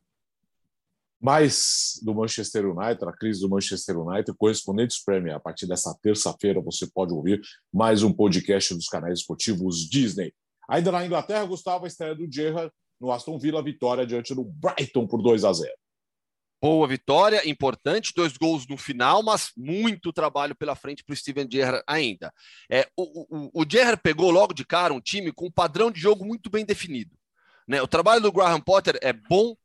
[1.20, 5.37] Mais do Manchester United, a crise do Manchester United, correspondentes Premier.
[5.37, 10.33] A partir dessa terça-feira você pode ouvir mais um podcast dos canais esportivos Disney.
[10.66, 15.08] Ainda na Inglaterra, Gustavo, a estreia do Gerrard no Aston Villa, vitória diante do Brighton
[15.08, 15.72] por 2 a 0.
[16.62, 21.48] Boa vitória, importante, dois gols no final, mas muito trabalho pela frente para o Steven
[21.50, 22.32] Gerrard ainda.
[22.70, 26.00] É, o, o, o Gerrard pegou logo de cara um time com um padrão de
[26.00, 27.10] jogo muito bem definido.
[27.66, 27.82] Né?
[27.82, 29.56] O trabalho do Graham Potter é bom,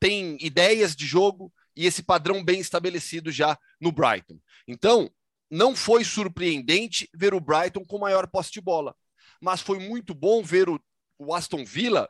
[0.00, 4.40] tem ideias de jogo e esse padrão bem estabelecido já no Brighton.
[4.66, 5.08] Então,
[5.48, 8.96] não foi surpreendente ver o Brighton com maior posse de bola,
[9.40, 10.80] mas foi muito bom ver o,
[11.16, 12.08] o Aston Villa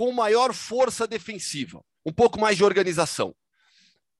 [0.00, 3.34] com maior força defensiva, um pouco mais de organização.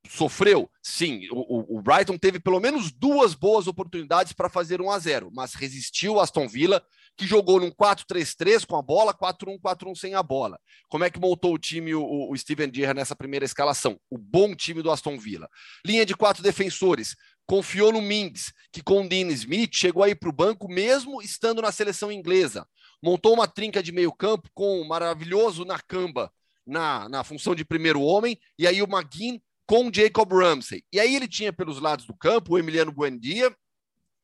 [0.06, 0.70] Sofreu?
[0.82, 1.26] Sim.
[1.30, 5.54] O, o, Brighton teve pelo menos duas boas oportunidades para fazer 1 a 0 mas
[5.54, 6.84] resistiu o Aston Villa,
[7.16, 10.60] que jogou num 4-3-3 com a bola, 4-1-4-1 sem a bola.
[10.86, 13.98] Como é que montou o time o, o Steven Gerrard nessa primeira escalação?
[14.10, 15.48] O bom time do Aston Villa.
[15.82, 17.16] Linha de quatro defensores.
[17.46, 21.62] Confiou no Mings, que com o Dean Smith chegou aí para o banco mesmo estando
[21.62, 22.66] na seleção inglesa.
[23.02, 26.32] Montou uma trinca de meio campo com o maravilhoso Nakamba
[26.66, 30.84] na, na função de primeiro homem, e aí o McGinn com Jacob Ramsey.
[30.92, 33.54] E aí ele tinha pelos lados do campo o Emiliano Buendia,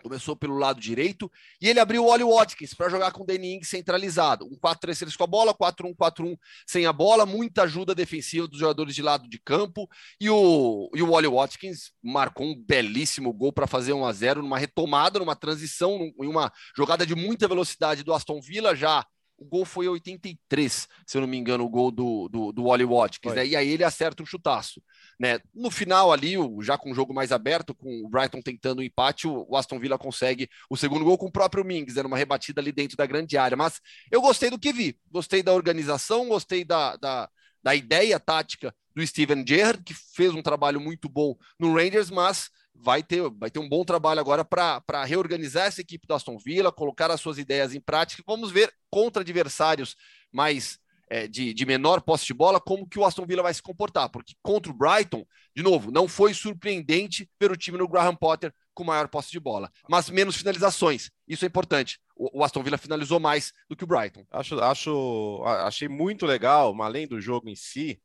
[0.07, 3.55] começou pelo lado direito, e ele abriu o Oli Watkins para jogar com o Danny
[3.55, 4.47] Ings centralizado.
[4.47, 9.03] Um 4-3-3 com a bola, 4-1-4-1 sem a bola, muita ajuda defensiva dos jogadores de
[9.03, 9.89] lado de campo,
[10.21, 14.43] e o, e o Oli Watkins marcou um belíssimo gol para fazer 1 a 0
[14.43, 19.05] numa retomada, numa transição, em uma jogada de muita velocidade do Aston Villa, já
[19.39, 22.85] o gol foi 83, se eu não me engano, o gol do, do, do Wally
[22.85, 23.47] Watkins, né?
[23.47, 24.83] E aí ele acerta um chutaço.
[25.19, 25.39] Né?
[25.55, 28.81] No final ali, o, já com o jogo mais aberto, com o Brighton tentando o
[28.83, 32.03] um empate, o, o, Aston Villa consegue o segundo gol com o próprio Mings, né?
[32.03, 33.57] uma rebatida ali dentro da grande área.
[33.57, 37.29] Mas eu gostei do que vi, gostei da organização, gostei da, da,
[37.63, 42.49] da ideia tática do Steven Gerrard, que fez um trabalho muito bom no Rangers, mas
[42.81, 46.73] vai ter, vai ter um bom trabalho agora para reorganizar essa equipe do Aston Villa,
[46.73, 48.23] colocar as suas ideias em prática.
[48.27, 49.97] Vamos ver contra adversários
[50.33, 53.63] mais é, de, de menor posse de bola como que o Aston Villa vai se
[53.63, 58.15] comportar, porque contra o Brighton, de novo, não foi surpreendente ver o time no Graham
[58.15, 61.11] Potter com maior posse de bola, mas menos finalizações.
[61.27, 61.99] Isso é importante.
[62.15, 64.27] O, o Aston Villa finalizou mais do que o Brighton.
[64.31, 68.01] Acho, acho, achei muito legal, além do jogo em si,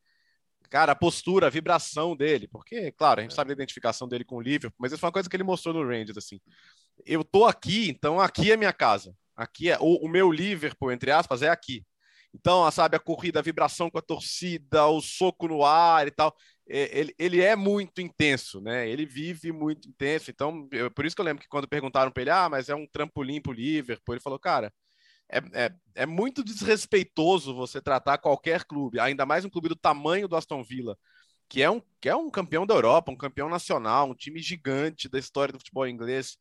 [0.72, 3.36] cara, a postura, a vibração dele, porque, claro, a gente é.
[3.36, 5.76] sabe a identificação dele com o Liverpool, mas isso foi uma coisa que ele mostrou
[5.76, 6.40] no Rangers, assim.
[7.06, 9.14] Eu tô aqui, então aqui é minha casa.
[9.36, 11.86] Aqui é o, o meu Liverpool, entre aspas, é aqui.
[12.34, 16.34] Então, sabe, a corrida, a vibração com a torcida, o soco no ar e tal,
[16.70, 18.88] é, ele, ele é muito intenso, né?
[18.88, 20.32] Ele vive muito intenso.
[20.32, 22.76] Então, eu, por isso que eu lembro que quando perguntaram para ele, ah, mas é
[22.76, 24.72] um trampolim pro Liverpool, ele falou, cara,
[25.32, 30.28] é, é, é, muito desrespeitoso você tratar qualquer clube, ainda mais um clube do tamanho
[30.28, 30.98] do Aston Villa,
[31.48, 35.10] que é um, que é um campeão da Europa, um campeão nacional, um time gigante
[35.10, 36.38] da história do futebol inglês.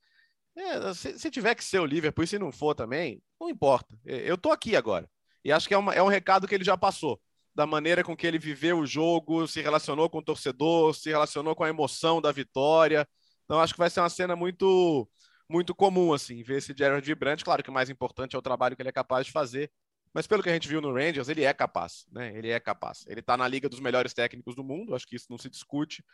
[0.57, 3.97] É, se, se, tiver que ser o Liverpool, se não for também, não importa.
[4.07, 5.09] É, eu tô aqui agora.
[5.45, 7.21] E acho que é, uma, é um recado que ele já passou.
[7.55, 11.55] Da maneira com que ele viveu o jogo, se relacionou com o torcedor, se relacionou
[11.55, 13.09] com a emoção da vitória.
[13.45, 15.09] Então acho que vai ser uma cena muito
[15.51, 17.45] muito comum, assim, ver esse Gerard vibrante.
[17.45, 19.71] Claro que o mais importante é o trabalho que ele é capaz de fazer,
[20.15, 22.37] mas pelo que a gente viu no Rangers, ele é capaz, né?
[22.37, 23.05] Ele é capaz.
[23.09, 26.05] Ele tá na liga dos melhores técnicos do mundo, acho que isso não se discute,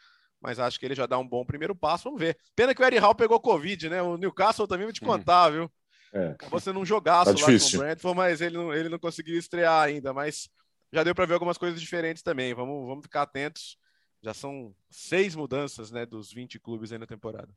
[0.41, 2.05] mas acho que ele já dá um bom primeiro passo.
[2.05, 2.39] Vamos ver.
[2.55, 4.03] Pena que o Eddie Hall pegou Covid, né?
[4.03, 5.71] O Newcastle também vou te contar, viu?
[6.13, 6.35] É.
[6.49, 9.83] Você não jogasse tá lá com o Brentford, mas ele não, ele não conseguiu estrear
[9.83, 10.49] ainda, mas
[10.93, 12.55] já deu para ver algumas coisas diferentes também.
[12.55, 13.77] Vamos, vamos ficar atentos.
[14.23, 17.53] Já são seis mudanças, né, dos 20 clubes aí na temporada.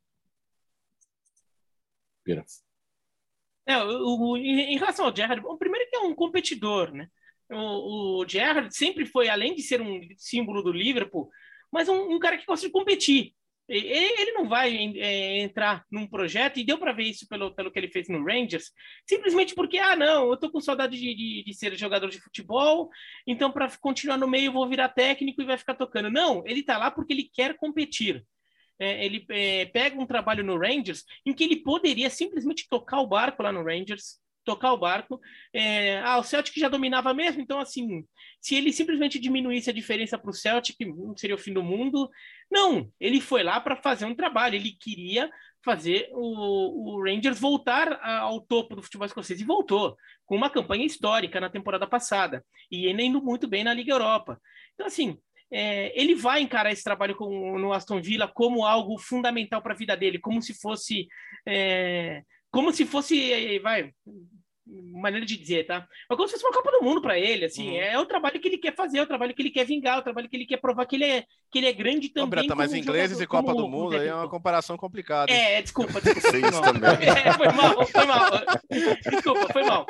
[3.66, 7.08] É, o, o, em relação ao Gerrard, o primeiro que é um competidor, né?
[7.52, 11.30] O, o Gerrard sempre foi, além de ser um símbolo do Liverpool,
[11.72, 13.34] mas um, um cara que gosta de competir.
[13.68, 17.78] Ele não vai é, entrar num projeto, e deu para ver isso pelo, pelo que
[17.78, 18.72] ele fez no Rangers,
[19.08, 22.90] simplesmente porque, ah, não, eu tô com saudade de, de, de ser jogador de futebol,
[23.28, 26.10] então para continuar no meio eu vou virar técnico e vai ficar tocando.
[26.10, 28.26] Não, ele tá lá porque ele quer competir
[28.80, 33.08] é, ele é, pega um trabalho no Rangers em que ele poderia simplesmente tocar o
[33.08, 35.20] barco lá no Rangers, tocar o barco.
[35.54, 38.06] É, ah, o Celtic já dominava mesmo, então assim,
[38.42, 42.10] se ele simplesmente diminuísse a diferença para o Celtic, não seria o fim do mundo.
[42.50, 45.30] Não, ele foi lá para fazer um trabalho, ele queria
[45.64, 50.86] fazer o, o Rangers voltar ao topo do futebol escocês e voltou com uma campanha
[50.86, 54.40] histórica na temporada passada e indo muito bem na Liga Europa.
[54.74, 55.18] Então assim,
[55.52, 59.78] é, ele vai encarar esse trabalho com, no Aston Villa como algo fundamental para a
[59.78, 61.08] vida dele, como se fosse,
[61.48, 63.92] é, como se fosse, vai,
[64.94, 65.88] maneira de dizer, tá?
[66.08, 67.78] Mas como se fosse uma Copa do Mundo para ele, assim, uhum.
[67.78, 70.00] é o trabalho que ele quer fazer, é o trabalho que ele quer vingar, é
[70.00, 72.30] o trabalho que ele quer provar que ele é, que ele é grande também.
[72.30, 75.32] Breta, mas ingleses jogador, e Copa do Mundo aí é uma comparação complicada.
[75.32, 76.30] É, desculpa, desculpa.
[76.30, 76.90] Foi mal.
[77.20, 78.30] É, foi mal, foi mal.
[79.10, 79.86] Desculpa, foi mal.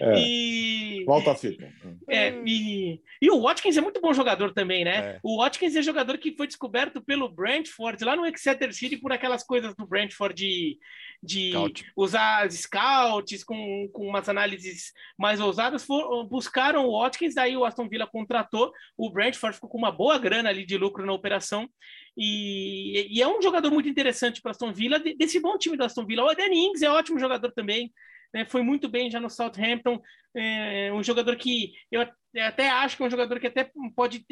[0.00, 0.18] É.
[0.18, 1.04] E...
[1.04, 1.72] Volta a fita.
[2.08, 3.00] É, e...
[3.20, 4.96] e o Watkins é muito bom jogador também, né?
[4.96, 5.18] É.
[5.22, 9.44] O Watkins é jogador que foi descoberto pelo Brentford, lá no Exeter City, por aquelas
[9.44, 10.78] coisas do Brentford de,
[11.22, 11.52] de
[11.96, 17.56] usar as scouts com, com uma umas análises mais ousadas, for, buscaram o Watkins, daí
[17.56, 21.12] o Aston Villa contratou, o Brentford ficou com uma boa grana ali de lucro na
[21.12, 21.68] operação,
[22.16, 26.06] e, e é um jogador muito interessante para Aston Villa, desse bom time do Aston
[26.06, 26.24] Villa.
[26.24, 27.92] O Danny Ings é ótimo jogador também,
[28.32, 30.00] né, foi muito bem já no Southampton,
[30.36, 32.04] é, um jogador que eu
[32.42, 34.26] até acho que é um jogador que até pode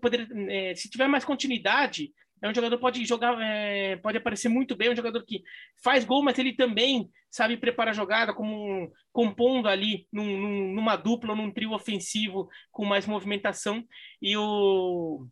[0.00, 4.76] poder, é, se tiver mais continuidade, é um jogador pode jogar, é, pode aparecer muito
[4.76, 5.42] bem, é um jogador que
[5.82, 10.96] faz gol, mas ele também sabe preparar a jogada, como compondo ali num, num, numa
[10.96, 13.84] dupla, num trio ofensivo com mais movimentação.
[14.22, 15.26] E o,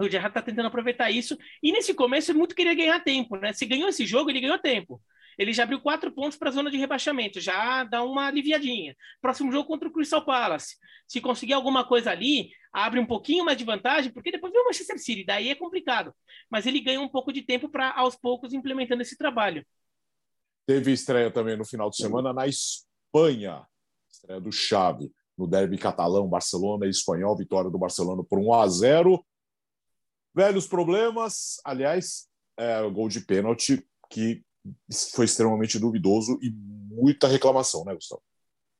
[0.00, 1.36] o Gerrard está tentando aproveitar isso.
[1.62, 3.52] E nesse começo, muito queria ganhar tempo, né?
[3.52, 5.00] Se ganhou esse jogo, ele ganhou tempo
[5.38, 8.96] ele já abriu quatro pontos para a zona de rebaixamento, já dá uma aliviadinha.
[9.20, 10.76] Próximo jogo contra o Crystal Palace.
[11.06, 14.64] Se conseguir alguma coisa ali, abre um pouquinho mais de vantagem, porque depois vem o
[14.64, 16.14] Manchester City, daí é complicado.
[16.50, 19.64] Mas ele ganha um pouco de tempo para, aos poucos, implementando esse trabalho.
[20.66, 23.64] Teve estreia também no final de semana na Espanha.
[24.10, 28.68] Estreia do Xavi no derby catalão, Barcelona e Espanhol, vitória do Barcelona por 1 a
[28.68, 29.26] 0.
[30.34, 34.42] Velhos problemas, aliás, é, gol de pênalti que
[35.14, 38.22] foi extremamente duvidoso e muita reclamação, né, Gustavo?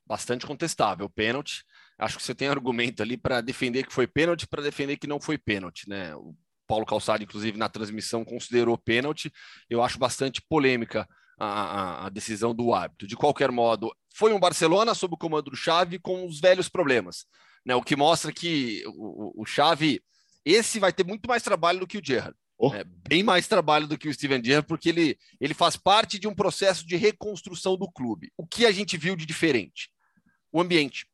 [0.06, 1.08] Bastante contestável.
[1.10, 1.64] Pênalti.
[1.98, 5.20] Acho que você tem argumento ali para defender que foi pênalti, para defender que não
[5.20, 6.14] foi pênalti, né?
[6.14, 6.34] O
[6.66, 9.32] Paulo Calçado, inclusive, na transmissão, considerou pênalti.
[9.68, 13.06] Eu acho bastante polêmica a, a, a, decisão do árbitro.
[13.06, 17.26] De qualquer modo, foi um Barcelona sob o comando do Xavi com os velhos problemas,
[17.64, 17.74] né?
[17.74, 20.00] O que mostra que o, o Xavi,
[20.44, 22.36] esse vai ter muito mais trabalho do que o Gerrard.
[22.58, 22.72] Oh.
[22.72, 26.26] É, bem mais trabalho do que o Steven Gerrard, porque ele, ele faz parte de
[26.26, 28.32] um processo de reconstrução do clube.
[28.36, 29.90] O que a gente viu de diferente?
[30.50, 31.06] O ambiente.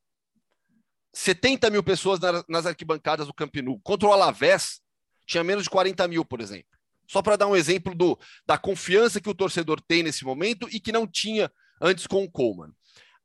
[1.13, 3.55] 70 mil pessoas na, nas arquibancadas do Camp.
[3.83, 4.81] Contra o Alavés,
[5.27, 6.71] tinha menos de 40 mil, por exemplo.
[7.09, 10.81] Só para dar um exemplo do, da confiança que o torcedor tem nesse momento e
[10.81, 12.73] que não tinha antes com o Coleman.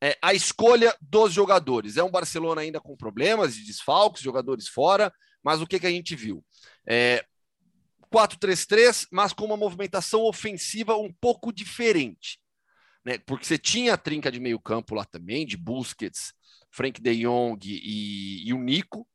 [0.01, 1.97] É, a escolha dos jogadores.
[1.97, 5.91] É um Barcelona ainda com problemas de desfalques, jogadores fora, mas o que, que a
[5.91, 6.43] gente viu?
[6.85, 7.23] É,
[8.17, 12.39] 4-3-3, mas com uma movimentação ofensiva um pouco diferente.
[13.05, 13.19] Né?
[13.19, 16.33] Porque você tinha a trinca de meio campo lá também, de Busquets,
[16.71, 19.07] Frank de Jong e, e o Nico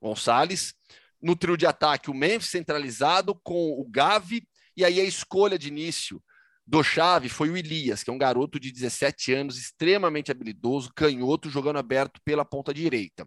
[0.00, 0.74] Gonçalves.
[1.22, 4.46] No trio de ataque, o Memphis centralizado com o Gavi,
[4.76, 6.22] e aí a escolha de início
[6.66, 11.50] do Chave foi o Elias, que é um garoto de 17 anos, extremamente habilidoso, canhoto,
[11.50, 13.26] jogando aberto pela ponta direita.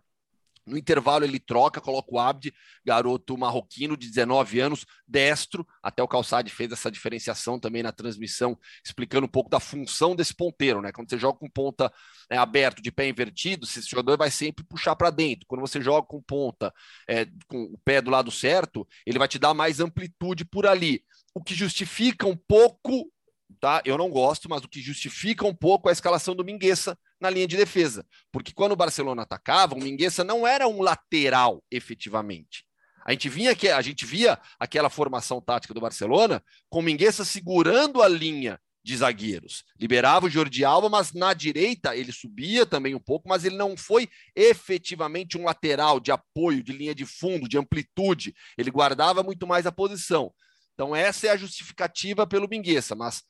[0.66, 2.54] No intervalo, ele troca, coloca o Abdi,
[2.86, 5.68] garoto marroquino de 19 anos, destro.
[5.82, 10.34] Até o Calçade fez essa diferenciação também na transmissão, explicando um pouco da função desse
[10.34, 10.92] ponteiro, né?
[10.92, 11.92] Quando você joga com ponta
[12.30, 15.46] é, aberto, de pé invertido, esse jogador vai sempre puxar para dentro.
[15.48, 16.74] Quando você joga com ponta,
[17.10, 21.04] é, com o pé do lado certo, ele vai te dar mais amplitude por ali.
[21.34, 23.12] O que justifica um pouco
[23.60, 23.82] tá?
[23.86, 27.48] Eu não gosto, mas o que justifica um pouco a escalação do Mingueça na linha
[27.48, 28.06] de defesa.
[28.32, 32.66] Porque quando o Barcelona atacava, o Mingueça não era um lateral, efetivamente.
[33.06, 38.02] A gente, vinha, a gente via aquela formação tática do Barcelona com o Mingueça segurando
[38.02, 39.64] a linha de zagueiros.
[39.80, 43.78] Liberava o Jordi Alba, mas na direita ele subia também um pouco, mas ele não
[43.78, 48.36] foi efetivamente um lateral de apoio, de linha de fundo, de amplitude.
[48.58, 50.34] Ele guardava muito mais a posição.
[50.74, 53.24] Então, essa é a justificativa pelo Mingueça, mas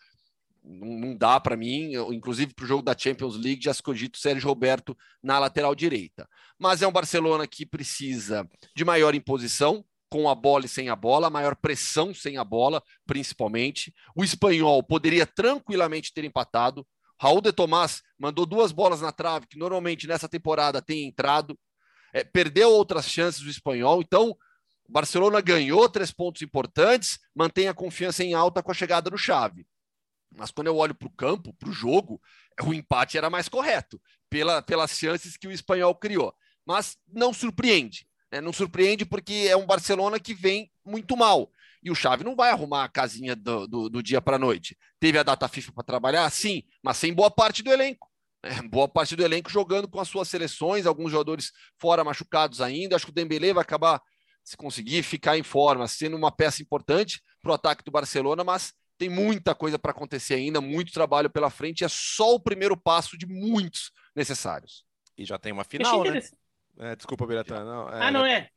[0.63, 4.21] não, dá para mim, inclusive para o jogo da Champions League, já se cogita o
[4.21, 6.27] Sérgio Roberto na lateral direita.
[6.57, 10.95] Mas é um Barcelona que precisa de maior imposição, com a bola e sem a
[10.95, 13.91] bola, maior pressão sem a bola, principalmente.
[14.15, 16.85] O espanhol poderia tranquilamente ter empatado.
[17.19, 21.57] Raul de Tomás mandou duas bolas na trave, que normalmente nessa temporada tem entrado.
[22.13, 24.01] É, perdeu outras chances o espanhol.
[24.01, 24.37] Então,
[24.87, 29.17] o Barcelona ganhou três pontos importantes, mantém a confiança em alta com a chegada do
[29.17, 29.65] Chave.
[30.35, 32.21] Mas quando eu olho para o campo, para o jogo,
[32.63, 36.33] o empate era mais correto, pela, pelas chances que o espanhol criou.
[36.65, 38.07] Mas não surpreende.
[38.31, 38.41] Né?
[38.41, 41.51] Não surpreende porque é um Barcelona que vem muito mal.
[41.83, 44.77] E o Xavi não vai arrumar a casinha do, do, do dia para a noite.
[44.99, 46.29] Teve a data FIFA para trabalhar?
[46.29, 48.09] Sim, mas sem boa parte do elenco.
[48.41, 48.61] Né?
[48.69, 52.95] Boa parte do elenco jogando com as suas seleções, alguns jogadores fora machucados ainda.
[52.95, 54.01] Acho que o Dembélé vai acabar,
[54.43, 58.73] se conseguir ficar em forma, sendo uma peça importante para o ataque do Barcelona, mas
[58.97, 63.17] tem muita coisa para acontecer ainda, muito trabalho pela frente, é só o primeiro passo
[63.17, 64.85] de muitos necessários.
[65.17, 66.19] E já tem uma final, né?
[66.79, 67.63] É, desculpa, Biratã.
[67.63, 68.49] Não, é, ah, não é?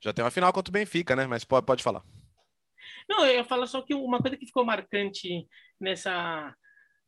[0.00, 1.26] Já tem uma final contra o Benfica, né?
[1.26, 2.02] Mas pode, pode falar.
[3.08, 5.46] Não, eu falo só que uma coisa que ficou marcante
[5.80, 6.54] nessa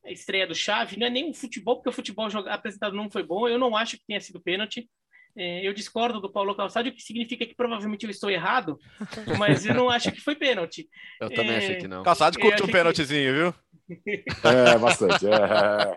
[0.06, 3.48] estreia do Chave não é nem o futebol, porque o futebol apresentado não foi bom.
[3.48, 4.88] Eu não acho que tenha sido pênalti.
[5.36, 8.78] É, eu discordo do Paulo Calçado, o que significa que provavelmente eu estou errado,
[9.38, 10.88] mas eu não acho que foi pênalti.
[11.20, 12.02] Eu também é, achei que não.
[12.02, 13.38] Calçado curte um pênaltizinho, que...
[13.38, 13.54] viu?
[14.44, 15.26] É, bastante.
[15.26, 15.96] É.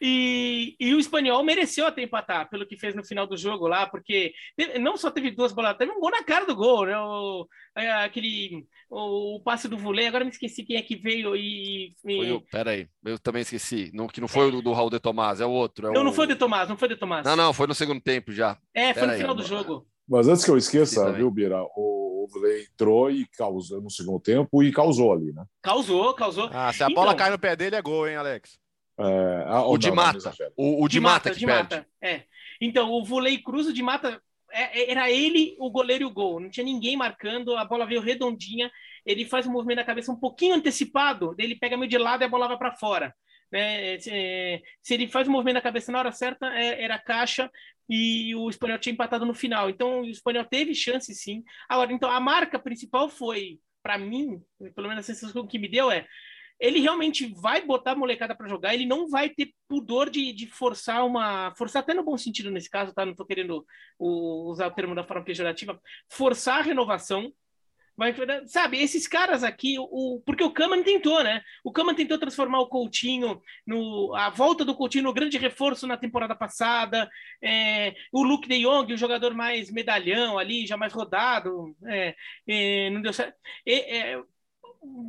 [0.00, 3.86] E, e o espanhol mereceu até empatar pelo que fez no final do jogo lá,
[3.86, 6.98] porque teve, não só teve duas bolas, teve um gol na cara do gol, né?
[6.98, 11.34] O, é, aquele o, o passe do Vulé, agora me esqueci quem é que veio
[11.34, 11.94] e.
[12.04, 12.40] e...
[12.50, 13.90] peraí, eu também esqueci.
[13.94, 15.88] Não, que não foi o do Raul de Tomás, é o outro.
[15.88, 16.04] É não, o...
[16.04, 17.24] não foi de Tomás, não foi de Tomás.
[17.24, 18.58] Não, não, foi no segundo tempo já.
[18.74, 19.86] É, foi Pera no final do jogo.
[20.06, 21.62] Mas antes que eu esqueça, viu, Bira?
[21.76, 25.44] O, o entrou e causou no segundo tempo e causou ali, né?
[25.62, 26.50] Causou, causou.
[26.52, 27.16] Ah, se a bola então...
[27.16, 28.58] cai no pé dele é gol, hein, Alex?
[28.98, 29.44] É...
[29.46, 30.34] Ah, o, de mata.
[30.56, 31.76] O, o de, de mata, mata que de perde.
[31.76, 31.86] Mata.
[32.00, 32.24] É.
[32.60, 34.20] Então, o Volei Cruz, o de mata, é, é,
[34.52, 36.40] era ele, o goleiro e o gol.
[36.40, 38.70] Não tinha ninguém marcando, a bola veio redondinha.
[39.04, 42.24] Ele faz um movimento da cabeça um pouquinho antecipado, ele pega meio de lado e
[42.24, 43.14] a bola vai para fora.
[43.52, 44.10] É, se,
[44.82, 47.50] se, ele faz o movimento da cabeça na hora certa, é, era caixa
[47.88, 49.68] e o espanhol tinha empatado no final.
[49.68, 51.44] Então o espanhol teve chance sim.
[51.68, 54.40] Agora, então a marca principal foi, para mim,
[54.74, 56.06] pelo menos a sensação que me deu é
[56.62, 60.46] ele realmente vai botar a molecada para jogar, ele não vai ter pudor de, de,
[60.46, 61.52] forçar uma.
[61.56, 63.04] Forçar até no bom sentido nesse caso, tá?
[63.04, 63.66] Não estou querendo
[63.98, 67.32] o, usar o termo da forma pejorativa, forçar a renovação.
[67.94, 68.14] Vai,
[68.46, 71.42] sabe, esses caras aqui, o, porque o Kaman tentou, né?
[71.62, 75.96] O Kaman tentou transformar o Coutinho no a volta do Coutinho no grande reforço na
[75.96, 77.10] temporada passada.
[77.42, 82.14] É, o Luke De Jong, o jogador mais medalhão ali, já mais rodado, é,
[82.46, 83.36] é, não deu certo.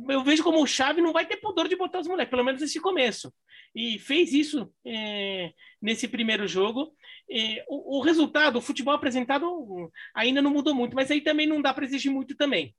[0.08, 2.60] Eu vejo como o Chave não vai ter pudor de botar os moleques, pelo menos
[2.60, 3.32] nesse começo.
[3.74, 5.52] E fez isso é,
[5.82, 6.94] nesse primeiro jogo.
[7.28, 11.60] É, o, o, resultado, o futebol apresentado ainda não mudou muito, mas aí também não
[11.60, 12.74] dá para exigir muito também.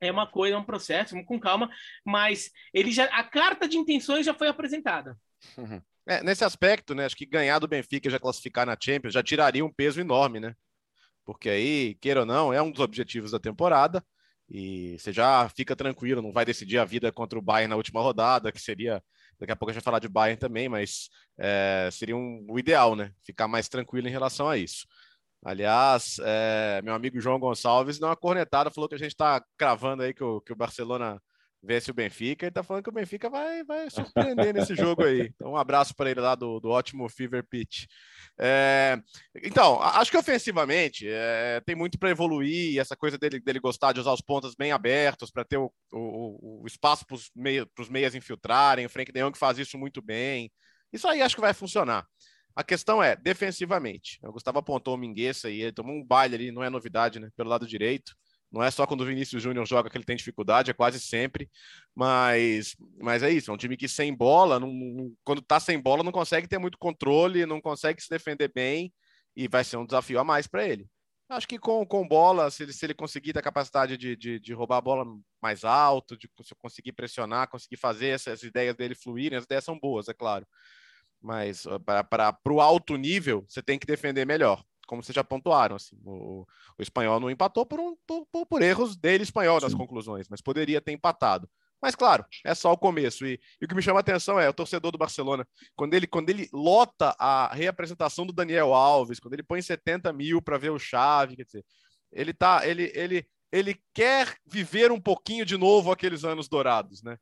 [0.00, 1.70] É uma coisa, é um processo, vamos com calma,
[2.04, 5.18] mas ele já, a carta de intenções já foi apresentada.
[5.56, 5.80] Uhum.
[6.06, 9.22] É, nesse aspecto, né, acho que ganhar do Benfica e já classificar na Champions já
[9.22, 10.54] tiraria um peso enorme, né?
[11.24, 14.04] Porque aí, queira ou não, é um dos objetivos da temporada.
[14.48, 18.00] E você já fica tranquilo, não vai decidir a vida contra o Bayern na última
[18.00, 19.02] rodada, que seria.
[19.38, 22.58] Daqui a pouco a gente vai falar de Bayern também, mas é, seria um, o
[22.58, 23.12] ideal, né?
[23.24, 24.86] Ficar mais tranquilo em relação a isso.
[25.44, 30.02] Aliás, é, meu amigo João Gonçalves deu uma cornetada, falou que a gente está cravando
[30.02, 31.20] aí que o, que o Barcelona
[31.66, 32.46] vence o Benfica.
[32.46, 35.32] Ele está falando que o Benfica vai, vai surpreender nesse jogo aí.
[35.34, 37.86] Então, um abraço para ele lá do, do ótimo Fever Pitch.
[38.38, 38.98] É,
[39.42, 42.78] então, acho que ofensivamente é, tem muito para evoluir.
[42.78, 46.62] Essa coisa dele, dele gostar de usar os pontos bem abertos para ter o, o,
[46.62, 48.86] o espaço para os meia, meias infiltrarem.
[48.86, 50.50] O Frank De Jong faz isso muito bem.
[50.92, 52.06] Isso aí acho que vai funcionar.
[52.54, 54.18] A questão é, defensivamente.
[54.22, 57.28] O Gustavo apontou o Mingueça e ele tomou um baile ali, não é novidade, né?
[57.36, 58.16] Pelo lado direito.
[58.50, 61.50] Não é só quando o Vinícius Júnior joga que ele tem dificuldade, é quase sempre.
[61.94, 66.02] Mas, mas é isso, é um time que sem bola, não, quando tá sem bola,
[66.02, 68.92] não consegue ter muito controle, não consegue se defender bem
[69.34, 70.88] e vai ser um desafio a mais para ele.
[71.28, 74.38] Acho que com, com bola, se ele, se ele conseguir ter a capacidade de, de,
[74.38, 75.04] de roubar a bola
[75.42, 80.08] mais alto, de conseguir pressionar, conseguir fazer essas ideias dele fluírem, as ideias são boas,
[80.08, 80.46] é claro.
[81.20, 85.96] Mas para o alto nível, você tem que defender melhor como vocês já pontuaram, assim,
[86.04, 86.46] o,
[86.78, 89.78] o espanhol não empatou por, um, por, por erros dele espanhol nas Sim.
[89.78, 91.48] conclusões, mas poderia ter empatado.
[91.80, 93.26] Mas claro, é só o começo.
[93.26, 96.06] E, e, o que me chama a atenção é o torcedor do Barcelona, quando ele,
[96.06, 100.70] quando ele lota a reapresentação do Daniel Alves, quando ele põe 70 mil para ver
[100.70, 101.64] o Chave, quer dizer,
[102.12, 107.18] ele tá, ele, ele, ele quer viver um pouquinho de novo aqueles anos dourados, né?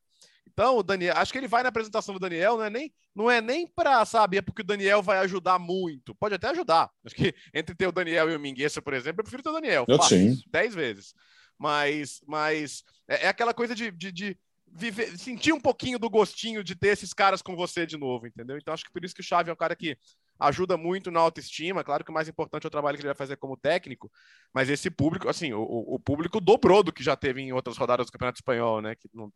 [0.54, 3.30] Então, o Daniel, acho que ele vai na apresentação do Daniel, não é nem, não
[3.30, 6.14] é nem para saber, é porque o Daniel vai ajudar muito.
[6.14, 6.88] Pode até ajudar.
[7.04, 9.54] Acho que entre ter o Daniel e o Mingueça, por exemplo, eu prefiro ter o
[9.54, 9.84] Daniel.
[9.88, 10.40] Eu sim.
[10.46, 11.12] Dez vezes.
[11.58, 14.38] Mas, mas é, é aquela coisa de, de, de
[14.72, 18.56] viver, sentir um pouquinho do gostinho de ter esses caras com você de novo, entendeu?
[18.56, 19.98] Então, acho que por isso que o Xavi é um cara que
[20.38, 21.84] ajuda muito na autoestima.
[21.84, 24.10] Claro que o mais importante é o trabalho que ele vai fazer como técnico,
[24.52, 28.06] mas esse público, assim, o, o público dobrou do que já teve em outras rodadas
[28.06, 28.94] do Campeonato Espanhol, né?
[28.94, 29.32] Que não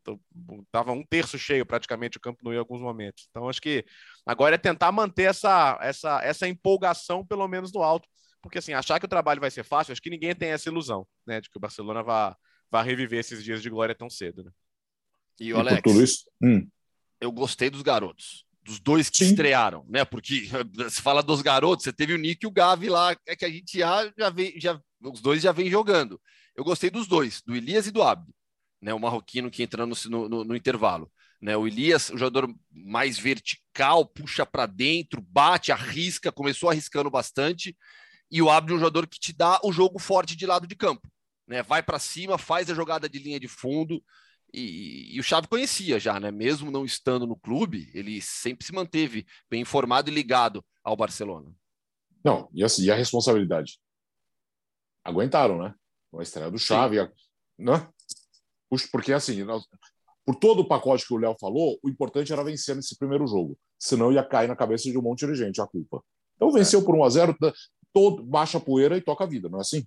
[0.71, 3.29] tava um terço cheio praticamente o Campo Nou em alguns momentos.
[3.31, 3.85] Então acho que
[4.27, 8.09] agora é tentar manter essa essa essa empolgação pelo menos no alto,
[8.43, 11.07] porque assim achar que o trabalho vai ser fácil, acho que ninguém tem essa ilusão,
[11.27, 11.41] né?
[11.41, 12.35] De que o Barcelona vai
[12.71, 14.51] vai reviver esses dias de glória tão cedo, né?
[15.41, 16.69] E o Alex, isso, hum.
[17.21, 19.31] eu gostei dos garotos dos dois que Sim.
[19.31, 20.05] estrearam, né?
[20.05, 20.49] Porque
[20.91, 23.51] se fala dos garotos, você teve o Nick e o Gavi lá, é que a
[23.51, 26.21] gente já, já vem, já, os dois já vem jogando.
[26.55, 28.33] Eu gostei dos dois, do Elias e do Abdi,
[28.83, 28.93] né?
[28.93, 29.95] O marroquino que entra no,
[30.29, 31.11] no, no intervalo.
[31.41, 37.77] Né, o Elias, o jogador mais vertical, puxa para dentro, bate, arrisca, começou arriscando bastante.
[38.29, 41.09] E o Abdi, um jogador que te dá o jogo forte de lado de campo.
[41.47, 44.03] Né, vai para cima, faz a jogada de linha de fundo.
[44.53, 46.31] E, e, o Xavi conhecia já, né?
[46.31, 51.55] Mesmo não estando no clube, ele sempre se manteve bem informado e ligado ao Barcelona.
[52.25, 53.79] Não, e, assim, e a responsabilidade?
[55.05, 55.75] Aguentaram, né?
[56.15, 57.13] A estreia do Xavi, a,
[57.59, 57.89] né?
[58.91, 59.65] Porque assim, nós,
[60.25, 63.59] por todo o pacote que o Léo falou, o importante era vencer nesse primeiro jogo.
[63.79, 66.03] Senão ia cair na cabeça de um monte de gente a culpa.
[66.37, 66.85] Então venceu é.
[66.85, 67.37] por 1 a 0
[67.93, 69.87] todo, baixa a poeira e toca a vida, não é assim?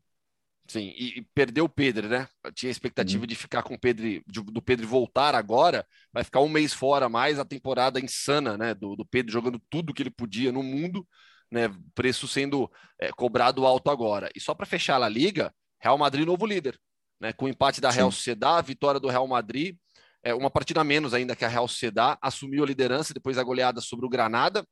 [0.68, 2.28] Sim, e, e perdeu o Pedro, né?
[2.56, 3.28] tinha a expectativa uhum.
[3.28, 7.10] de ficar com o Pedro, de, do Pedro voltar agora, vai ficar um mês fora
[7.10, 8.74] mais a temporada insana, né?
[8.74, 11.06] Do, do Pedro jogando tudo que ele podia no mundo,
[11.52, 11.70] né?
[11.94, 14.30] Preço sendo é, cobrado alto agora.
[14.34, 16.80] E só para fechar a liga, Real Madrid novo líder,
[17.20, 17.34] né?
[17.34, 17.98] Com o empate da Sim.
[17.98, 19.76] Real Sociedad, a vitória do Real Madrid,
[20.24, 23.82] é, uma partida menos ainda que a Real Sociedad, assumiu a liderança depois da goleada
[23.82, 24.66] sobre o Granada.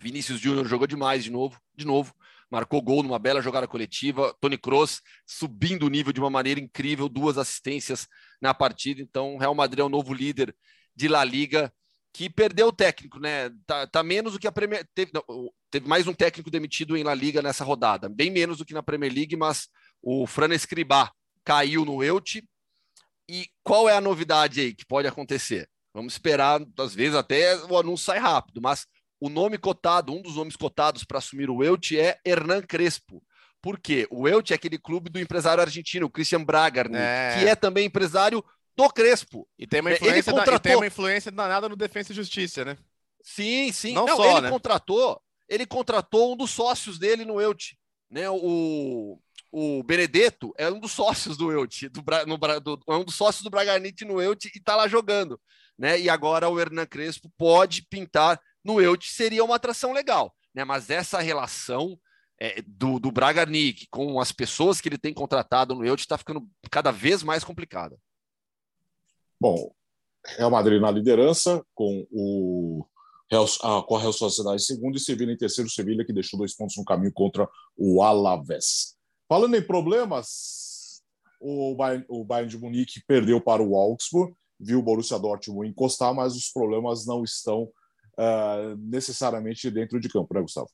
[0.00, 2.14] Vinícius Júnior jogou demais de novo, de novo
[2.50, 4.34] marcou gol numa bela jogada coletiva.
[4.40, 8.06] Tony Kroos subindo o nível de uma maneira incrível, duas assistências
[8.40, 9.00] na partida.
[9.00, 10.54] Então, Real Madrid é o novo líder
[10.94, 11.72] de La Liga
[12.12, 13.50] que perdeu o técnico, né?
[13.66, 15.22] Tá, tá menos do que a Premier teve, não,
[15.70, 18.82] teve mais um técnico demitido em La Liga nessa rodada, bem menos do que na
[18.82, 19.68] Premier League, mas
[20.02, 21.12] o Fran Escribá
[21.44, 22.42] caiu no Elche.
[23.28, 25.68] E qual é a novidade aí que pode acontecer?
[25.94, 28.86] Vamos esperar, às vezes até o anúncio sai rápido, mas
[29.20, 33.22] o nome cotado, um dos nomes cotados para assumir o Elche é Hernan Crespo.
[33.60, 34.06] Por quê?
[34.10, 37.36] O Elche é aquele clube do empresário argentino, Christian Bragarni, é.
[37.38, 38.42] que é também empresário
[38.74, 39.46] do Crespo.
[39.58, 40.52] E tem uma influência, contratou...
[40.54, 42.78] da, tem uma influência danada no Defesa e Justiça, né?
[43.22, 43.92] Sim, sim.
[43.92, 44.50] Não, Não só, ele né?
[44.50, 47.76] contratou, ele contratou um dos sócios dele no Elche,
[48.10, 48.30] né?
[48.30, 49.20] O,
[49.52, 53.42] o Benedetto é um dos sócios do Elche, do, no, do, é um dos sócios
[53.42, 55.38] do Bragarnite no Elche e está lá jogando,
[55.78, 56.00] né?
[56.00, 60.64] E agora o Hernan Crespo pode pintar no Elche seria uma atração legal, né?
[60.64, 61.98] Mas essa relação
[62.40, 66.16] é, do, do Braga Nick com as pessoas que ele tem contratado no Elche está
[66.16, 67.98] ficando cada vez mais complicada.
[69.40, 69.72] Bom,
[70.36, 72.84] Real Madrid na liderança, com o
[73.30, 75.70] Real, ah, a Real Sociedade em segundo e Sevilha em terceiro.
[75.70, 78.96] Sevilha que deixou dois pontos no caminho contra o Alavés.
[79.28, 81.02] Falando em problemas,
[81.40, 86.12] o Bayern, o Bayern de Munique perdeu para o Augsburg, viu o Borussia Dortmund encostar,
[86.12, 87.70] mas os problemas não estão
[88.20, 90.68] uh, necessariamente dentro de campo, né, Gustavo?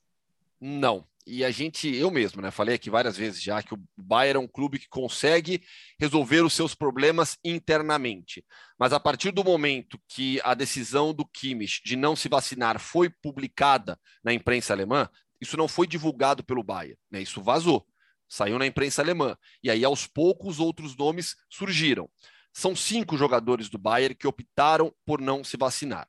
[0.61, 1.07] Não.
[1.29, 4.45] E a gente, eu mesmo, né, falei aqui várias vezes já que o Bayern é
[4.45, 5.61] um clube que consegue
[5.99, 8.45] resolver os seus problemas internamente.
[8.79, 13.11] Mas a partir do momento que a decisão do Kimmich de não se vacinar foi
[13.11, 17.21] publicada na imprensa alemã, isso não foi divulgado pelo Bayern, né?
[17.21, 17.85] Isso vazou,
[18.29, 19.37] saiu na imprensa alemã.
[19.63, 22.09] E aí aos poucos outros nomes surgiram.
[22.53, 26.09] São cinco jogadores do Bayern que optaram por não se vacinar.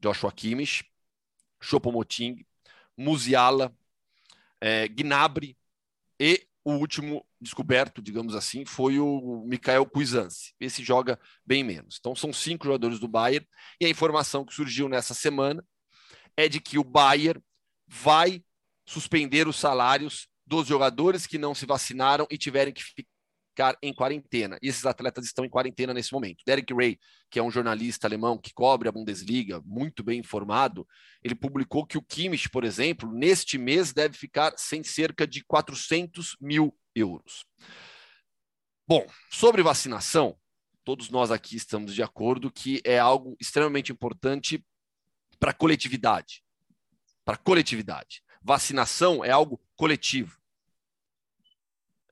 [0.00, 0.84] Joshua Kimmich,
[1.60, 2.44] Chopomoting,
[2.96, 3.74] Musiala,
[4.60, 5.56] é, Gnabry
[6.18, 10.52] e o último descoberto, digamos assim, foi o Mikael Cuisance.
[10.58, 11.96] Esse joga bem menos.
[12.00, 13.46] Então são cinco jogadores do Bayern
[13.80, 15.64] e a informação que surgiu nessa semana
[16.36, 17.40] é de que o Bayern
[17.86, 18.42] vai
[18.84, 22.82] suspender os salários dos jogadores que não se vacinaram e tiverem que
[23.56, 24.58] ficar em quarentena.
[24.62, 26.44] E esses atletas estão em quarentena nesse momento.
[26.46, 26.98] Derek Ray,
[27.30, 30.86] que é um jornalista alemão que cobre a Bundesliga, muito bem informado,
[31.24, 36.36] ele publicou que o Kimmich, por exemplo, neste mês deve ficar sem cerca de 400
[36.38, 37.46] mil euros.
[38.86, 40.36] Bom, sobre vacinação,
[40.84, 44.62] todos nós aqui estamos de acordo que é algo extremamente importante
[45.40, 46.42] para a coletividade.
[47.24, 48.22] Para a coletividade.
[48.42, 50.36] Vacinação é algo coletivo.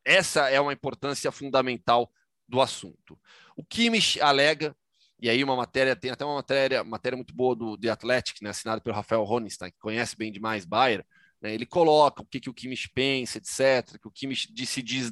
[0.04, 2.10] Essa é uma importância fundamental
[2.48, 3.18] do assunto.
[3.56, 4.76] O Kimmich alega,
[5.20, 8.50] e aí uma matéria, tem até uma matéria, matéria muito boa do The Athletic, né,
[8.50, 11.04] assinada pelo Rafael Honigstein, que conhece bem demais Bayer?
[11.52, 13.98] Ele coloca o que, que o Kimmich pensa, etc.
[14.00, 15.10] Que o Kimmich diz,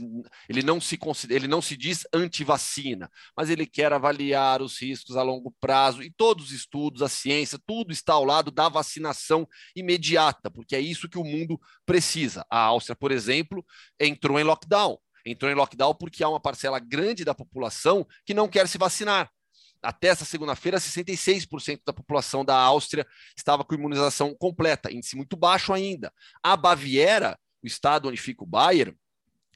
[0.48, 5.22] ele não se ele não se diz anti-vacina, mas ele quer avaliar os riscos a
[5.22, 10.50] longo prazo e todos os estudos, a ciência, tudo está ao lado da vacinação imediata,
[10.50, 12.44] porque é isso que o mundo precisa.
[12.50, 13.64] A Áustria, por exemplo,
[14.00, 14.98] entrou em lockdown.
[15.24, 19.30] Entrou em lockdown porque há uma parcela grande da população que não quer se vacinar
[19.82, 23.06] até essa segunda-feira, 66% da população da Áustria
[23.36, 26.12] estava com imunização completa, índice muito baixo ainda.
[26.42, 28.96] A Baviera, o estado onde fica o Bayern,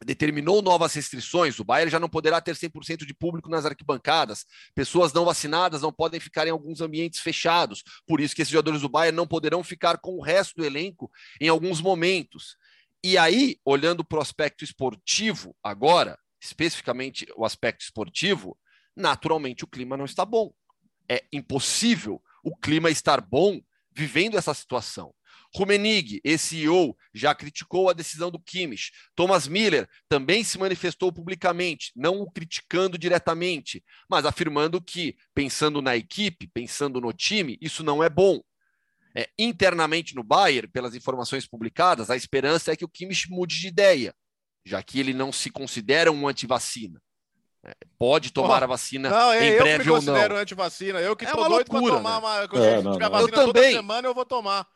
[0.04, 1.58] determinou novas restrições.
[1.58, 4.44] O Bayern já não poderá ter 100% de público nas arquibancadas.
[4.74, 7.82] Pessoas não vacinadas não podem ficar em alguns ambientes fechados.
[8.06, 11.10] Por isso que esses jogadores do Bayern não poderão ficar com o resto do elenco
[11.40, 12.56] em alguns momentos.
[13.02, 18.58] E aí, olhando para o aspecto esportivo agora, especificamente o aspecto esportivo,
[18.96, 20.52] naturalmente o clima não está bom.
[21.08, 23.60] É impossível o clima estar bom
[23.92, 25.14] vivendo essa situação.
[25.54, 28.92] Rumenig, esse CEO, já criticou a decisão do Kimmich.
[29.14, 35.96] Thomas Miller também se manifestou publicamente, não o criticando diretamente, mas afirmando que, pensando na
[35.96, 38.40] equipe, pensando no time, isso não é bom.
[39.16, 43.68] É, internamente no Bayern, pelas informações publicadas, a esperança é que o Kimmich mude de
[43.68, 44.14] ideia,
[44.62, 47.00] já que ele não se considera um antivacina.
[47.98, 50.40] Pode tomar a vacina não, é, em eu breve que me ou considero não.
[50.42, 50.98] anti-vacina.
[51.00, 52.26] Eu que É tô uma doido loucura, pra tomar né?
[52.40, 52.48] uma.
[52.48, 53.10] Quando É, não, tiver não.
[53.10, 53.72] vacina Eu toda também.
[53.74, 54.66] semana, eu vou tomar.